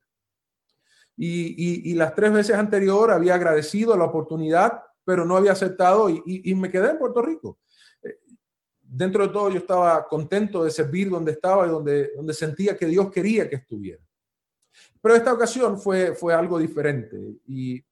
[1.17, 6.71] Y, las tres veces anterior había agradecido la oportunidad, pero no había aceptado y, me
[6.71, 7.59] quedé en Puerto Rico.
[8.01, 8.19] Eh,
[8.81, 12.85] dentro de todo yo estaba contento de servir donde estaba y donde, donde sentía que
[12.85, 14.01] Dios quería que estuviera.
[15.01, 17.83] Pero esta ocasión fue, fue algo diferente y,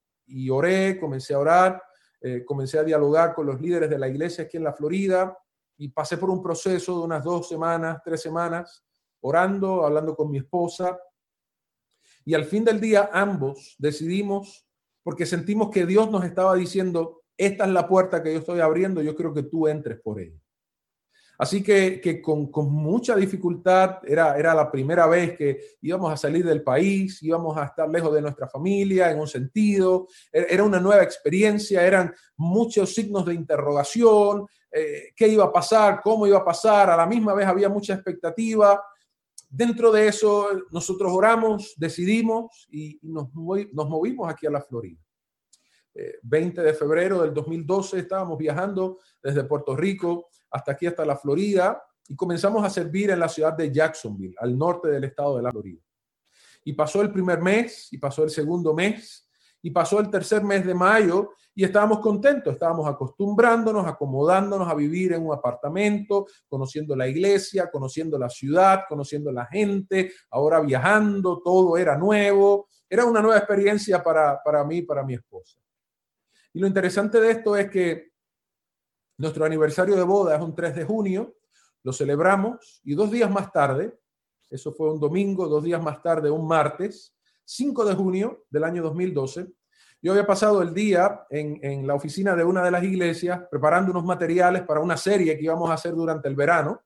[0.50, 1.84] oré, comencé a orar,
[2.22, 5.38] eh, comencé a dialogar con los líderes de la iglesia aquí en la Florida
[5.78, 8.84] y pasé por un proceso de unas dos semanas, tres semanas,
[9.22, 11.00] orando, hablando con mi esposa
[12.30, 14.64] y al fin del día ambos decidimos,
[15.02, 19.02] porque sentimos que Dios nos estaba diciendo, esta es la puerta que yo estoy abriendo,
[19.02, 20.38] yo quiero que tú entres por ella.
[21.40, 26.18] Así que, que con, con, mucha dificultad, era, era la primera vez que íbamos a
[26.18, 30.64] salir del país, íbamos a estar lejos de nuestra familia en un sentido, e, era
[30.64, 36.38] una nueva experiencia, eran muchos signos de interrogación, eh, qué iba a pasar, cómo iba
[36.38, 38.80] a pasar, a la misma vez había mucha expectativa,
[39.50, 45.00] Dentro de eso, nosotros oramos, decidimos y nos, movimos aquí a la Florida.
[46.22, 51.18] 20 eh, de febrero del 2012 estábamos viajando desde Puerto Rico hasta aquí, hasta la
[51.18, 55.44] Florida, y comenzamos a servir en la ciudad de Jacksonville, al norte del estado de
[55.44, 55.82] la Florida.
[56.64, 59.29] Y pasó el primer mes, y pasó el segundo mes,
[59.62, 65.12] y pasó el tercer mes de mayo, y estábamos contentos, estábamos acostumbrándonos, acomodándonos a vivir
[65.12, 71.76] en un apartamento, conociendo la iglesia, conociendo la ciudad, conociendo la gente, ahora viajando, todo
[71.76, 75.60] era nuevo, era una nueva experiencia para, para mí, para mi esposa.
[76.54, 78.12] Y lo interesante de esto es que
[79.18, 81.36] nuestro aniversario de boda es un 3 de junio,
[81.84, 84.00] lo celebramos y dos días más tarde,
[84.50, 87.14] eso fue un domingo, dos días más tarde, un martes,
[87.50, 89.48] 5 de junio del año 2012,
[90.04, 94.06] yo había pasado el día en, la oficina de una de las iglesias preparando unos
[94.06, 96.84] materiales para una serie que íbamos a hacer durante el verano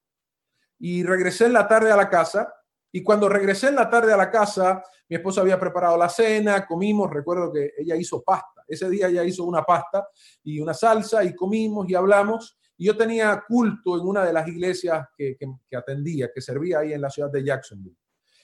[0.79, 2.51] y regresé en la tarde a la casa
[2.93, 6.65] Y cuando regresé en la tarde a la casa, mi esposa había preparado la cena,
[6.65, 8.63] comimos, recuerdo que ella hizo pasta.
[8.65, 10.07] Ese día ella hizo una pasta
[10.43, 12.57] y una salsa y comimos y hablamos.
[12.77, 16.93] Y yo tenía culto en una de las iglesias que, que, atendía, que servía ahí
[16.93, 17.97] en la ciudad de Jacksonville.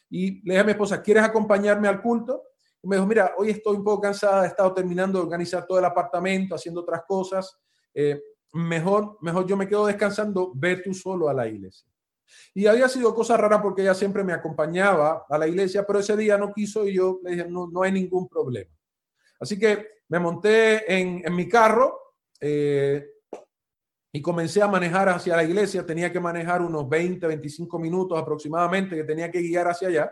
[0.09, 2.43] Y le dije a mi esposa, ¿quieres acompañarme al culto?
[2.81, 5.79] Y me dijo, mira, hoy estoy un poco cansada, he estado terminando de organizar todo
[5.79, 7.59] el apartamento, haciendo otras cosas.
[7.93, 8.21] Eh,
[8.53, 11.87] mejor, mejor yo me quedo descansando, ve tú solo a la iglesia.
[12.53, 16.15] Y había sido cosa rara porque ella siempre me acompañaba a la iglesia, pero ese
[16.15, 18.71] día no quiso y yo le dije, no, no hay ningún problema.
[19.39, 21.99] Así que me monté en, en mi carro
[22.39, 23.05] eh,
[24.11, 25.85] y comencé a manejar hacia la iglesia.
[25.85, 30.11] Tenía que manejar unos 20, 25 minutos aproximadamente que tenía que guiar hacia allá.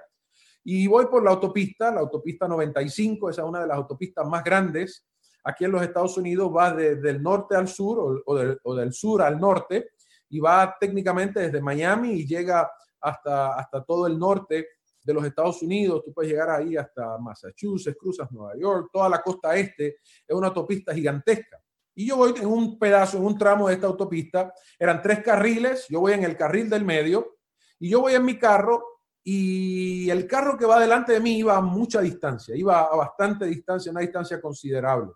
[0.63, 4.43] Y voy por la autopista, la autopista 95, esa es una de las autopistas más
[4.43, 5.07] grandes.
[5.43, 8.75] Aquí en los Estados Unidos va desde el norte al sur o, o, del, o
[8.75, 9.91] del sur al norte
[10.29, 14.67] y va técnicamente desde Miami y llega hasta, hasta todo el norte
[15.01, 16.03] de los Estados Unidos.
[16.03, 19.99] Tú puedes llegar ahí hasta Massachusetts, cruzas Nueva York, toda la costa este.
[20.27, 21.61] Es una autopista gigantesca.
[21.97, 24.53] Y yo voy en un pedazo, en un tramo de esta autopista.
[24.77, 25.87] Eran tres carriles.
[25.89, 27.37] Yo voy en el carril del medio
[27.79, 28.83] y yo voy en mi carro
[29.23, 33.45] y el carro que va delante de mí iba a mucha distancia, iba a bastante
[33.47, 35.11] distancia, una distancia considerable.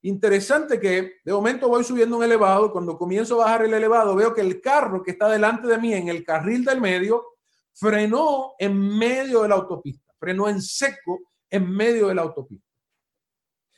[0.00, 4.32] Interesante que de momento voy subiendo un elevado, cuando comienzo a bajar el elevado veo
[4.32, 7.24] que el carro que está delante de mí en el carril del medio
[7.74, 11.20] frenó en medio de la autopista, frenó en seco
[11.50, 12.63] en medio de la autopista.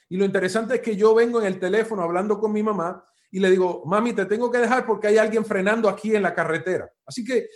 [0.08, 3.40] Y lo interesante es que yo vengo en el teléfono hablando con mi mamá y
[3.40, 6.90] le digo, mami, te tengo que dejar porque hay alguien frenando aquí en la carretera.
[7.04, 7.48] Así que eh,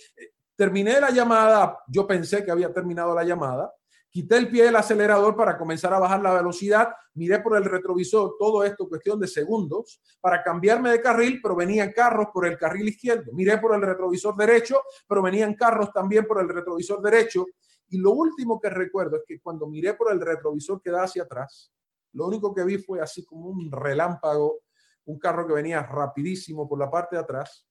[0.56, 3.72] terminé la llamada, yo pensé que había terminado la llamada,
[4.10, 8.34] Quité el pie del acelerador para comenzar a bajar la velocidad, miré por el retrovisor,
[8.40, 12.88] todo esto cuestión de segundos, para cambiarme de carril, pero venían carros por el carril
[12.88, 13.30] izquierdo.
[13.32, 17.46] Miré por el retrovisor derecho, pero venían carros también por el retrovisor derecho.
[17.88, 21.22] Y lo último que recuerdo es que cuando miré por el retrovisor que da hacia
[21.22, 21.72] atrás,
[22.12, 24.60] lo único que vi fue así como un relámpago,
[25.04, 27.66] un carro que venía rapidísimo por la parte de atrás.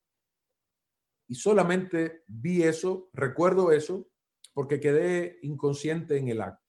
[1.28, 4.06] Y solamente vi eso, recuerdo eso,
[4.52, 6.66] porque quedé inconsciente en el acto.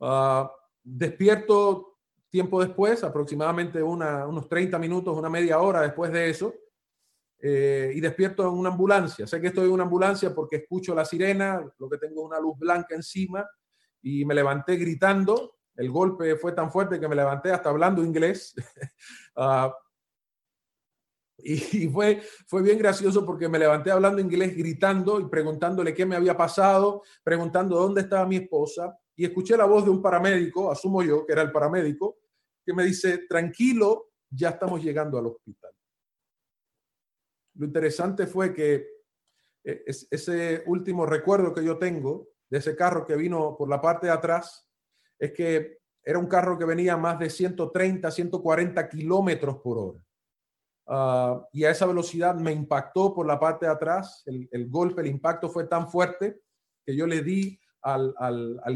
[0.00, 0.48] Uh,
[0.82, 1.98] despierto
[2.30, 6.54] tiempo después, aproximadamente unos 30 minutos, una media hora después de eso,
[7.40, 9.26] eh, y despierto en una ambulancia.
[9.26, 12.40] Sé que estoy en una ambulancia porque escucho la sirena, lo que tengo es una
[12.40, 13.48] luz blanca encima,
[14.02, 15.57] y me levanté gritando.
[15.78, 18.52] El golpe fue tan fuerte que me levanté hasta hablando inglés.
[19.36, 19.70] uh,
[21.38, 26.16] y fue, fue bien gracioso porque me levanté hablando inglés, gritando y preguntándole qué me
[26.16, 28.98] había pasado, preguntando dónde estaba mi esposa.
[29.14, 32.18] Y escuché la voz de un paramédico, asumo yo que era el paramédico,
[32.66, 35.70] que me dice, tranquilo, ya estamos llegando al hospital.
[37.54, 38.84] Lo interesante fue que
[39.62, 44.08] eh, ese último recuerdo que yo tengo de ese carro que vino por la parte
[44.08, 44.67] de atrás
[45.18, 50.00] es que era un carro que venía más de 130, 140 kilómetros por hora.
[50.86, 54.22] Ah, y a esa velocidad me impactó por la parte de atrás.
[54.24, 56.40] El, golpe, el impacto fue tan fuerte
[56.86, 58.14] que yo le di al,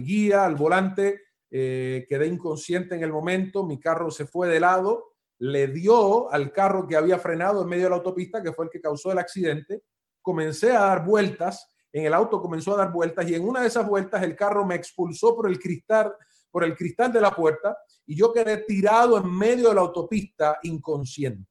[0.02, 5.12] guía, al volante, eh, quedé inconsciente en el momento, mi carro se fue de lado,
[5.38, 8.70] le dio al carro que había frenado en medio de la autopista, que fue el
[8.70, 9.82] que causó el accidente,
[10.20, 13.66] comencé a dar vueltas, en el auto comenzó a dar vueltas y en una de
[13.66, 16.14] esas vueltas el carro me expulsó por el cristal,
[16.52, 20.58] por el cristal de la puerta y yo quedé tirado en medio de la autopista
[20.62, 21.50] inconsciente.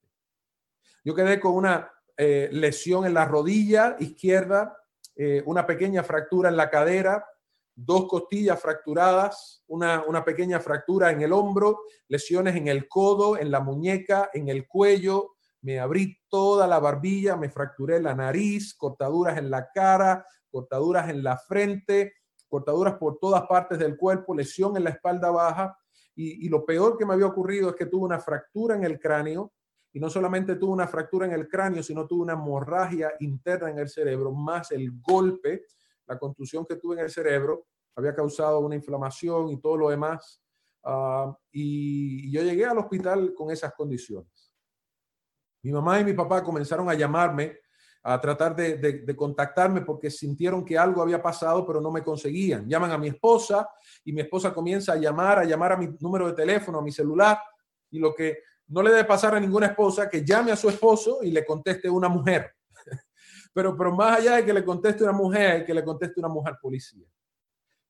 [1.04, 4.78] Yo quedé con una eh, lesión en la rodilla izquierda,
[5.16, 7.26] eh, una pequeña fractura en la cadera,
[7.74, 13.50] dos costillas fracturadas, una, una, pequeña fractura en el hombro, lesiones en el codo, en
[13.50, 15.32] la muñeca, en el cuello.
[15.62, 21.24] Me abrí toda la barbilla, me fracturé la nariz, cortaduras en la cara, cortaduras en
[21.24, 22.14] la frente,
[22.52, 25.78] cortaduras por todas partes del cuerpo, lesión en la espalda baja.
[26.14, 29.54] Y, lo peor que me había ocurrido es que tuve una fractura en el cráneo
[29.94, 33.80] y no solamente tuvo una fractura en el cráneo, sino tuvo una hemorragia interna en
[33.80, 35.64] el cerebro, más el golpe,
[36.06, 40.42] la contusión que tuve en el cerebro, había causado una inflamación y todo lo demás.
[40.84, 44.54] Uh, y yo llegué al hospital con esas condiciones.
[45.64, 47.60] Mi mamá y mi papá comenzaron a llamarme,
[48.04, 52.68] a tratar de, de, contactarme porque sintieron que algo había pasado, pero no me conseguían.
[52.68, 53.70] Llaman a mi esposa
[54.04, 56.92] y mi esposa comienza a llamar, a llamar a mi número de teléfono, a mi
[56.92, 57.40] celular,
[57.92, 61.20] y lo que no le debe pasar a ninguna esposa que llame a su esposo
[61.22, 62.56] y le conteste una mujer.
[63.54, 66.56] Pero, pero más allá de que le conteste una mujer, que le conteste una mujer
[66.62, 67.06] policía.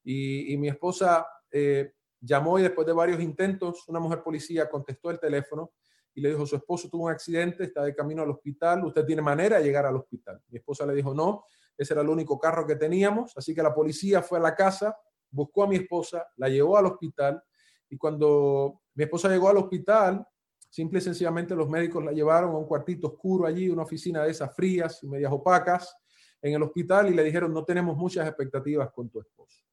[0.04, 5.20] Y, mi esposa eh, llamó y después de varios intentos, una mujer policía contestó el
[5.20, 5.74] teléfono
[6.14, 9.22] y le dijo, su esposo tuvo un accidente, está de camino al hospital, usted tiene
[9.22, 10.42] manera de llegar al hospital.
[10.50, 11.46] Mi esposa le dijo, no,
[11.78, 14.98] ese era el único carro que teníamos, así que la policía fue a la casa,
[15.30, 17.42] buscó a mi esposa, la llevó al hospital
[17.90, 20.26] y cuando mi esposa llegó al hospital,
[20.70, 24.32] simple y sencillamente los médicos la llevaron a un cuartito oscuro allí, una oficina de
[24.32, 25.96] esas frías y medias opacas
[26.42, 29.64] en el hospital y le dijeron, no tenemos muchas expectativas con tu esposo.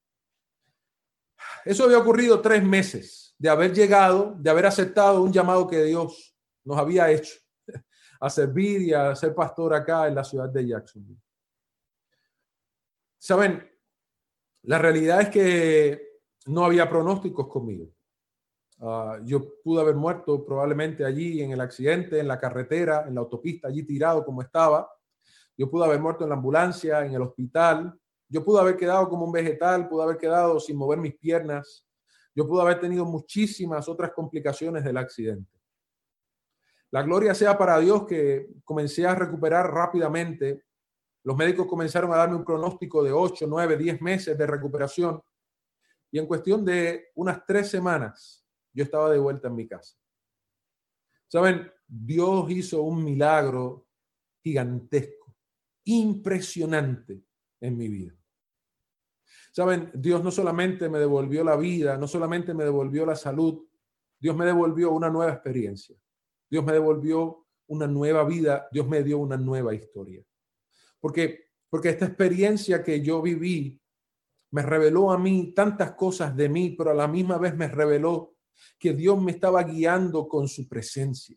[1.64, 6.36] Eso había ocurrido tres meses de haber llegado, de haber aceptado un llamado que Dios
[6.64, 7.34] nos había hecho
[8.20, 11.20] a servir y a ser pastor acá en la ciudad de Jacksonville.
[13.18, 13.68] Saben,
[14.62, 17.89] la realidad es que no había pronósticos conmigo.
[18.80, 23.20] Ah, yo pude haber muerto probablemente allí en el accidente, en la carretera, en la
[23.20, 24.89] autopista, allí tirado como estaba.
[25.57, 27.99] Yo pude haber muerto en la ambulancia, en el hospital.
[28.28, 31.88] Yo pude haber quedado como un vegetal, pude haber quedado sin mover mis piernas.
[32.39, 35.51] Yo pude haber tenido muchísimas otras complicaciones del accidente.
[36.93, 40.64] La gloria sea para Dios que comencé a recuperar rápidamente.
[41.24, 45.20] Los médicos comenzaron a darme un pronóstico de 8, 9, 10 meses de recuperación.
[46.12, 49.97] Y en cuestión de unas tres semanas, yo estaba de vuelta en mi casa.
[51.26, 53.89] Saben, Dios hizo un milagro
[54.45, 55.34] gigantesco,
[55.82, 57.20] impresionante
[57.61, 58.14] en mi vida.
[59.53, 63.66] Saben, Dios no solamente me devolvió la vida, no solamente me devolvió la salud,
[64.18, 65.96] Dios me devolvió una nueva experiencia.
[66.51, 70.22] Dios me devolvió una nueva vida, Dios me dio una nueva historia.
[71.01, 73.80] Porque, porque esta experiencia que yo viví
[74.51, 78.34] me reveló a mí tantas cosas de mí, pero a la misma vez me reveló
[78.78, 81.36] que Dios me estaba guiando con su presencia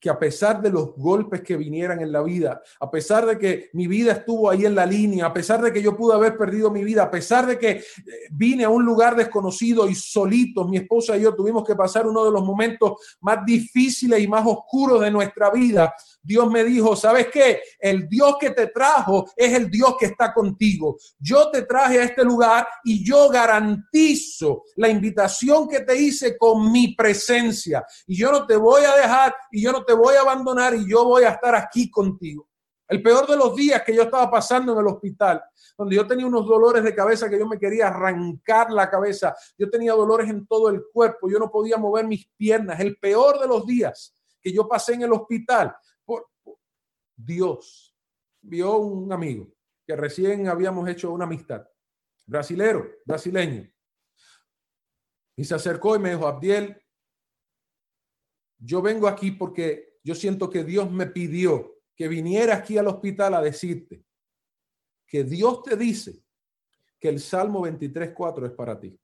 [0.00, 3.70] que a pesar de los golpes que vinieran en la vida, a pesar de que
[3.72, 6.70] mi vida estuvo ahí en la línea, a pesar de que yo pude haber perdido
[6.70, 7.82] mi vida, a pesar de que eh,
[8.30, 12.24] vine a un lugar desconocido y solitos, mi esposa y yo tuvimos que pasar uno
[12.24, 17.28] de los momentos más difíciles y más oscuros de nuestra vida, Dios me dijo, ¿sabes
[17.32, 17.60] qué?
[17.78, 20.98] El Dios que te trajo es el Dios que está contigo.
[21.18, 26.70] Yo te traje a este lugar y yo garantizo la invitación que te hice con
[26.70, 27.84] mi presencia.
[28.06, 30.88] Y yo no te voy a dejar y yo no te voy a abandonar y
[30.88, 32.48] yo voy a estar aquí contigo.
[32.88, 35.42] El peor de los días que yo estaba pasando en el hospital,
[35.76, 39.68] donde yo tenía unos dolores de cabeza que yo me quería arrancar la cabeza, yo
[39.68, 42.80] tenía dolores en todo el cuerpo, yo no podía mover mis piernas.
[42.80, 45.76] El peor de los días que yo pasé en el hospital,
[47.14, 47.94] Dios
[48.40, 49.48] vio un amigo
[49.86, 51.66] que recién habíamos hecho una amistad,
[52.26, 53.68] brasilero, brasileño,
[55.36, 56.80] y se acercó y me dijo, Abdiel,
[58.58, 63.34] yo vengo aquí porque yo siento que Dios me pidió que viniera aquí al hospital
[63.34, 64.04] a decirte
[65.06, 66.22] que Dios te dice
[67.00, 68.98] que el Salmo 23.4 es para ti.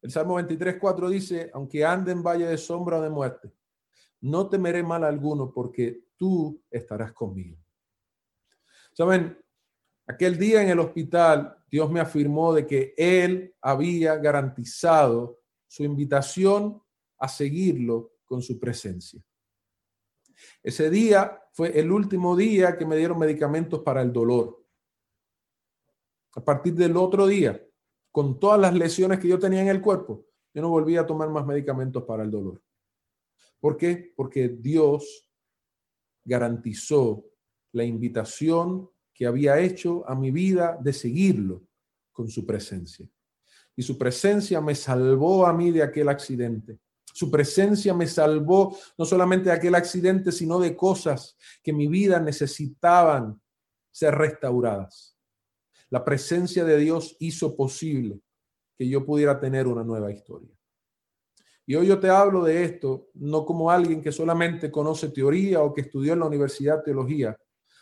[0.00, 3.52] El Salmo 23.4 dice, aunque ande en valle de sombra o de muerte,
[4.20, 7.56] no temeré mal alguno porque tú estarás conmigo.
[8.92, 9.38] Saben,
[10.06, 16.82] aquel día en el hospital, Dios me afirmó de que Él había garantizado su invitación
[17.18, 19.22] a seguirlo con su presencia.
[20.62, 24.64] Ese día fue el último día que me dieron medicamentos para el dolor.
[26.34, 27.62] A partir del otro día,
[28.10, 30.24] con todas las lesiones que yo tenía en el cuerpo,
[30.54, 32.62] yo no volví a tomar más medicamentos para el dolor.
[33.60, 34.14] ¿Por qué?
[34.16, 35.28] Porque Dios
[36.24, 37.26] garantizó
[37.72, 41.66] la invitación que había hecho a mi vida de seguirlo
[42.12, 43.06] con su presencia.
[43.76, 46.78] Y su presencia me salvó a mí de aquel accidente.
[47.12, 52.18] Su presencia me salvó no solamente de aquel accidente, sino de cosas que mi vida
[52.20, 53.40] necesitaban
[53.90, 55.16] ser restauradas.
[55.90, 58.20] La presencia de Dios hizo posible
[58.76, 60.48] que yo pudiera tener una nueva historia.
[61.66, 65.72] Y hoy yo te hablo de esto no como alguien que solamente conoce teoría o
[65.72, 67.38] que estudió en la universidad teología,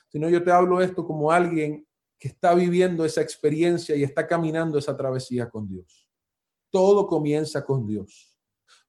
[0.08, 1.86] sino yo te hablo de esto como alguien
[2.18, 6.06] que está viviendo esa experiencia y está caminando esa travesía con Dios.
[6.70, 8.29] Todo comienza con Dios.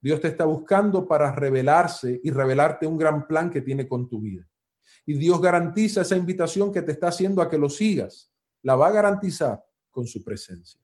[0.02, 4.20] Dios te está buscando para revelarse y revelarte un gran plan que tiene con tu
[4.20, 4.48] vida.
[5.06, 8.32] Y Dios garantiza esa invitación que te está haciendo a que lo sigas.
[8.64, 10.82] La va a garantizar con su presencia.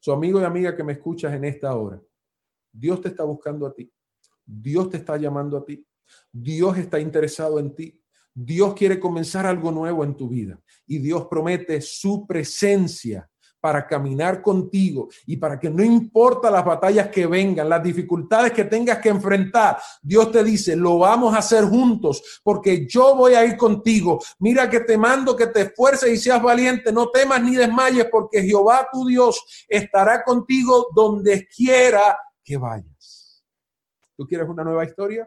[0.00, 2.00] Su amigo y amiga que me escuchas en esta hora,
[2.72, 3.92] Dios te está buscando a ti.
[4.44, 5.86] Dios te está llamando a ti.
[6.30, 8.00] Dios está interesado en ti.
[8.32, 13.30] Dios quiere comenzar algo nuevo en tu vida y Dios promete su presencia
[13.64, 18.66] para caminar contigo y para que no importa las batallas que vengan, las dificultades que
[18.66, 23.42] tengas que enfrentar, Dios te dice, lo vamos a hacer juntos porque yo voy a
[23.42, 24.20] ir contigo.
[24.40, 28.42] Mira que te mando que te esfuerces y seas valiente, no temas ni desmayes porque
[28.42, 33.42] Jehová tu Dios estará contigo donde quiera que vayas.
[34.14, 35.26] ¿Tú quieres una nueva historia?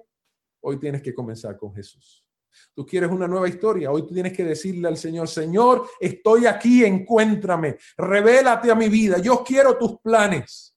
[0.61, 2.26] Hoy tienes que comenzar con Jesús.
[2.73, 3.91] Tú quieres una nueva historia.
[3.91, 9.17] Hoy tú tienes que decirle al Señor, Señor, estoy aquí, encuéntrame, revélate a mi vida.
[9.19, 10.75] Yo quiero tus planes.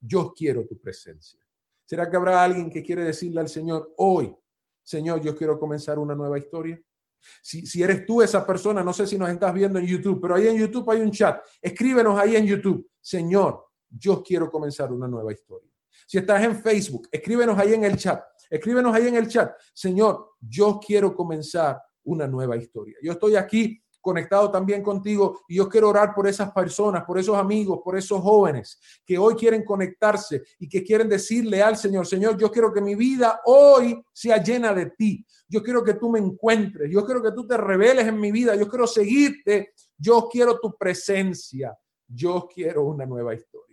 [0.00, 1.40] Yo quiero tu presencia.
[1.84, 4.34] ¿Será que habrá alguien que quiere decirle al Señor hoy,
[4.82, 6.80] Señor, yo quiero comenzar una nueva historia?
[7.42, 10.36] Si, si, eres tú esa persona, no sé si nos estás viendo en YouTube, pero
[10.36, 11.42] ahí en YouTube hay un chat.
[11.60, 15.67] Escríbenos ahí en YouTube, Señor, yo quiero comenzar una nueva historia.
[16.06, 18.22] Si estás en Facebook, escríbenos ahí en el chat.
[18.50, 19.52] Escríbenos ahí en el chat.
[19.74, 22.96] Señor, yo quiero comenzar una nueva historia.
[23.02, 27.36] Yo estoy aquí conectado también contigo y yo quiero orar por esas personas, por esos
[27.36, 32.38] amigos, por esos jóvenes que hoy quieren conectarse y que quieren decirle al Señor, Señor,
[32.38, 35.26] yo quiero que mi vida hoy sea llena de ti.
[35.46, 38.54] Yo quiero que tú me encuentres, yo quiero que tú te reveles en mi vida,
[38.54, 41.76] yo quiero seguirte, yo quiero tu presencia,
[42.06, 43.67] yo quiero una nueva historia.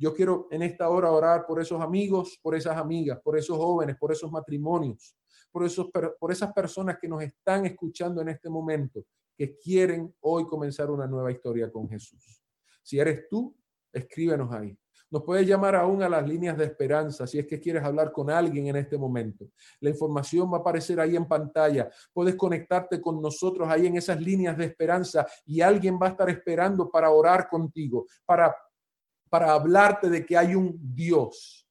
[0.00, 3.96] Yo quiero en esta hora orar por esos amigos, por esas amigas, por esos jóvenes,
[3.98, 5.14] por esos matrimonios,
[5.52, 5.88] por, esos,
[6.18, 9.04] por esas personas que nos están escuchando en este momento,
[9.36, 12.42] que quieren hoy comenzar una nueva historia con Jesús.
[12.82, 13.54] Si eres tú,
[13.92, 14.74] escríbenos ahí.
[15.10, 18.30] Nos puedes llamar aún a las líneas de esperanza si es que quieres hablar con
[18.30, 19.50] alguien en este momento.
[19.80, 21.90] La información va a aparecer ahí en pantalla.
[22.10, 26.30] Puedes conectarte con nosotros ahí en esas líneas de esperanza y alguien va a estar
[26.30, 28.54] esperando para orar contigo, para
[29.30, 31.66] para hablarte de que hay un Dios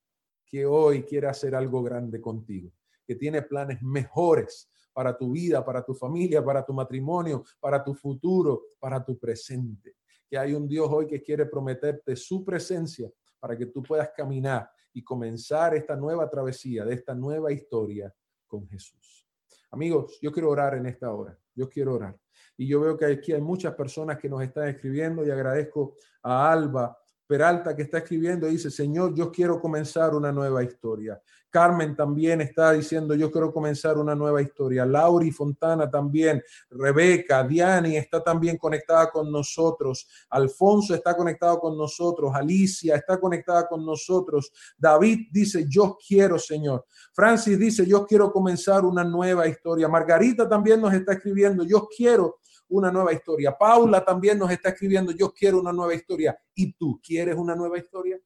[0.46, 2.72] que hoy quiere hacer algo grande contigo,
[3.06, 7.94] que tiene planes mejores para tu vida, para tu familia, para tu matrimonio, para tu
[7.94, 9.98] futuro, para tu presente.
[10.28, 14.72] Que hay un Dios hoy que quiere prometerte su presencia para que tú puedas caminar
[14.94, 18.14] y comenzar esta nueva travesía, de esta nueva historia
[18.48, 19.28] con Jesús.
[19.72, 21.38] Amigos, yo quiero orar en esta hora.
[21.54, 22.18] Yo quiero orar.
[22.58, 26.52] Y yo veo que aquí hay muchas personas que nos están escribiendo y agradezco a
[26.52, 26.98] Alba
[27.30, 31.22] Peralta que está escribiendo dice, Señor, yo quiero comenzar una nueva historia.
[31.52, 34.84] Carmen también está diciendo, yo quiero comenzar una nueva historia.
[34.84, 36.42] Lauri Fontana también.
[36.72, 40.08] Rebeca, Diani está también conectada con nosotros.
[40.32, 42.32] Alfonso está conectado con nosotros.
[42.34, 44.52] Alicia está conectada con nosotros.
[44.76, 46.88] David dice, yo quiero, Señor.
[47.14, 49.88] Francis dice, yo quiero comenzar una nueva historia.
[49.88, 52.39] Margarita también nos está escribiendo, yo quiero
[52.70, 53.58] una nueva historia.
[53.58, 56.40] Paula también nos está escribiendo, yo quiero una nueva historia.
[56.56, 58.20] ¿Y tú quieres una nueva historia?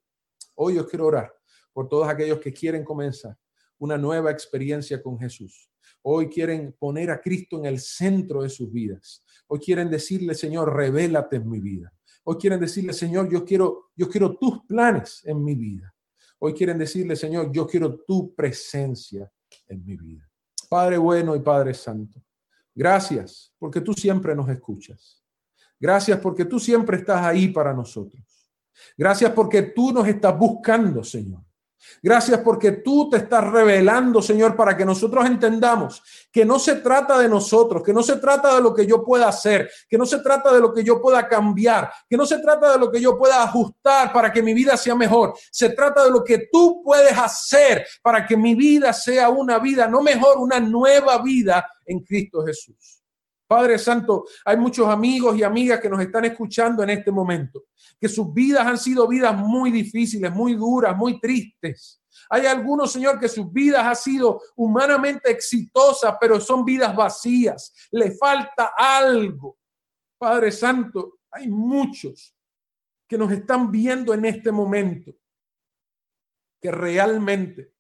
[0.56, 1.34] Hoy yo quiero orar
[1.72, 3.38] por todos aquellos que quieren comenzar
[3.80, 5.70] una nueva experiencia con Jesús.
[6.04, 9.24] Hoy quieren poner a Cristo en el centro de sus vidas.
[9.48, 11.94] Hoy quieren decirle, Señor, revélate en mi vida.
[12.26, 15.94] Hoy quieren decirle, Señor, yo quiero, yo quiero tus planes en mi vida.
[16.40, 19.32] Hoy quieren decirle, Señor, yo quiero tu presencia
[19.68, 20.30] en mi vida.
[20.70, 22.22] Padre bueno y Padre santo,
[22.76, 25.24] Gracias porque tú siempre nos escuchas.
[25.80, 28.24] Gracias porque tú siempre estás ahí para nosotros.
[28.98, 31.42] Gracias porque tú nos estás buscando, Señor.
[32.02, 36.02] Gracias porque tú te estás revelando, Señor, para que nosotros entendamos
[36.32, 39.28] que no se trata de nosotros, que no se trata de lo que yo pueda
[39.28, 42.74] hacer, que no se trata de lo que yo pueda cambiar, que no se trata
[42.74, 45.34] de lo que yo pueda ajustar para que mi vida sea mejor.
[45.52, 49.88] Se trata de lo que tú puedes hacer para que mi vida sea una vida,
[49.88, 53.04] no mejor, una nueva vida en Cristo Jesús.
[53.48, 57.66] Padre Santo, hay muchos amigos y amigas que nos están escuchando en este momento,
[58.00, 62.02] que sus vidas han sido vidas muy difíciles, muy duras, muy tristes.
[62.30, 67.74] Hay algunos, Señor, que sus vidas han sido humanamente exitosas, pero son vidas vacías.
[67.92, 69.58] Le falta algo.
[70.18, 72.36] Padre Santo, hay muchos
[73.08, 75.12] que nos están viendo en este momento,
[76.62, 77.73] que realmente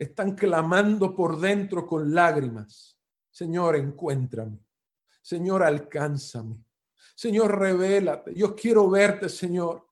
[0.00, 4.58] están clamando por dentro con lágrimas Señor, encuéntrame.
[5.22, 6.56] Señor, alcánzame.
[7.14, 8.34] Señor, revélate.
[8.34, 9.86] Yo quiero verte, Señor.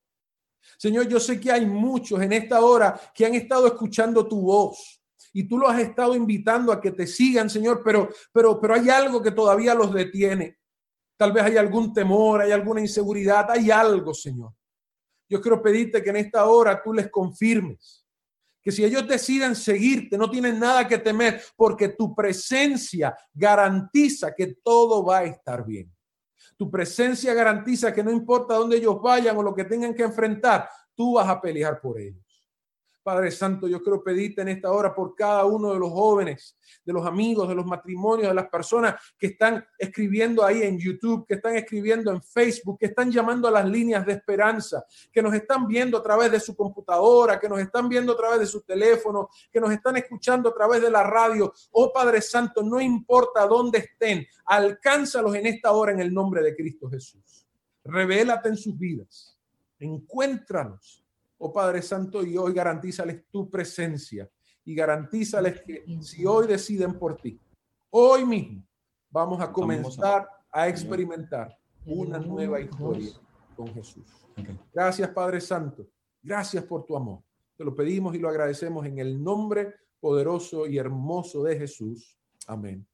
[0.76, 5.02] Señor, yo sé que hay muchos en esta hora que han estado escuchando tu voz
[5.32, 8.90] y tú los has estado invitando a que te sigan, Señor, pero pero pero hay
[8.90, 10.58] algo que todavía los detiene.
[11.16, 14.52] Tal vez hay algún temor, hay alguna inseguridad, hay algo, Señor.
[15.28, 18.04] Yo quiero pedirte que en esta hora tú les confirmes
[18.62, 24.56] que si ellos deciden seguirte, no tienen nada que temer, porque tu presencia garantiza que
[24.62, 25.92] todo va a estar bien.
[26.56, 30.68] Tu presencia garantiza que no importa dónde ellos vayan o lo que tengan que enfrentar,
[30.94, 32.27] tú vas a pelear por ellos.
[33.02, 36.92] Padre Santo, yo quiero pedirte en esta hora por cada uno de los jóvenes, de
[36.92, 41.34] los amigos, de los matrimonios, de las personas que están escribiendo ahí en YouTube, que
[41.34, 45.66] están escribiendo en Facebook, que están llamando a las líneas de esperanza, que nos están
[45.66, 49.28] viendo a través de su computadora, que nos están viendo a través de su teléfono,
[49.50, 51.52] que nos están escuchando a través de la radio.
[51.72, 56.54] Oh Padre Santo, no importa dónde estén, alcánzalos en esta hora en el nombre de
[56.54, 57.46] Cristo Jesús.
[57.84, 59.38] Revélate en sus vidas.
[59.78, 61.07] Encuéntranos
[61.38, 64.28] oh Padre Santo, y hoy garantízales tu presencia
[64.64, 67.40] y garantízales que si hoy deciden por ti,
[67.90, 68.62] hoy mismo
[69.10, 73.12] vamos a comenzar a experimentar una nueva historia
[73.56, 74.04] con Jesús.
[74.72, 75.86] Gracias, Padre Santo.
[76.22, 77.22] Gracias por tu amor.
[77.56, 82.16] Te lo pedimos y lo agradecemos en el nombre poderoso y hermoso de Jesús.
[82.46, 82.86] Amén.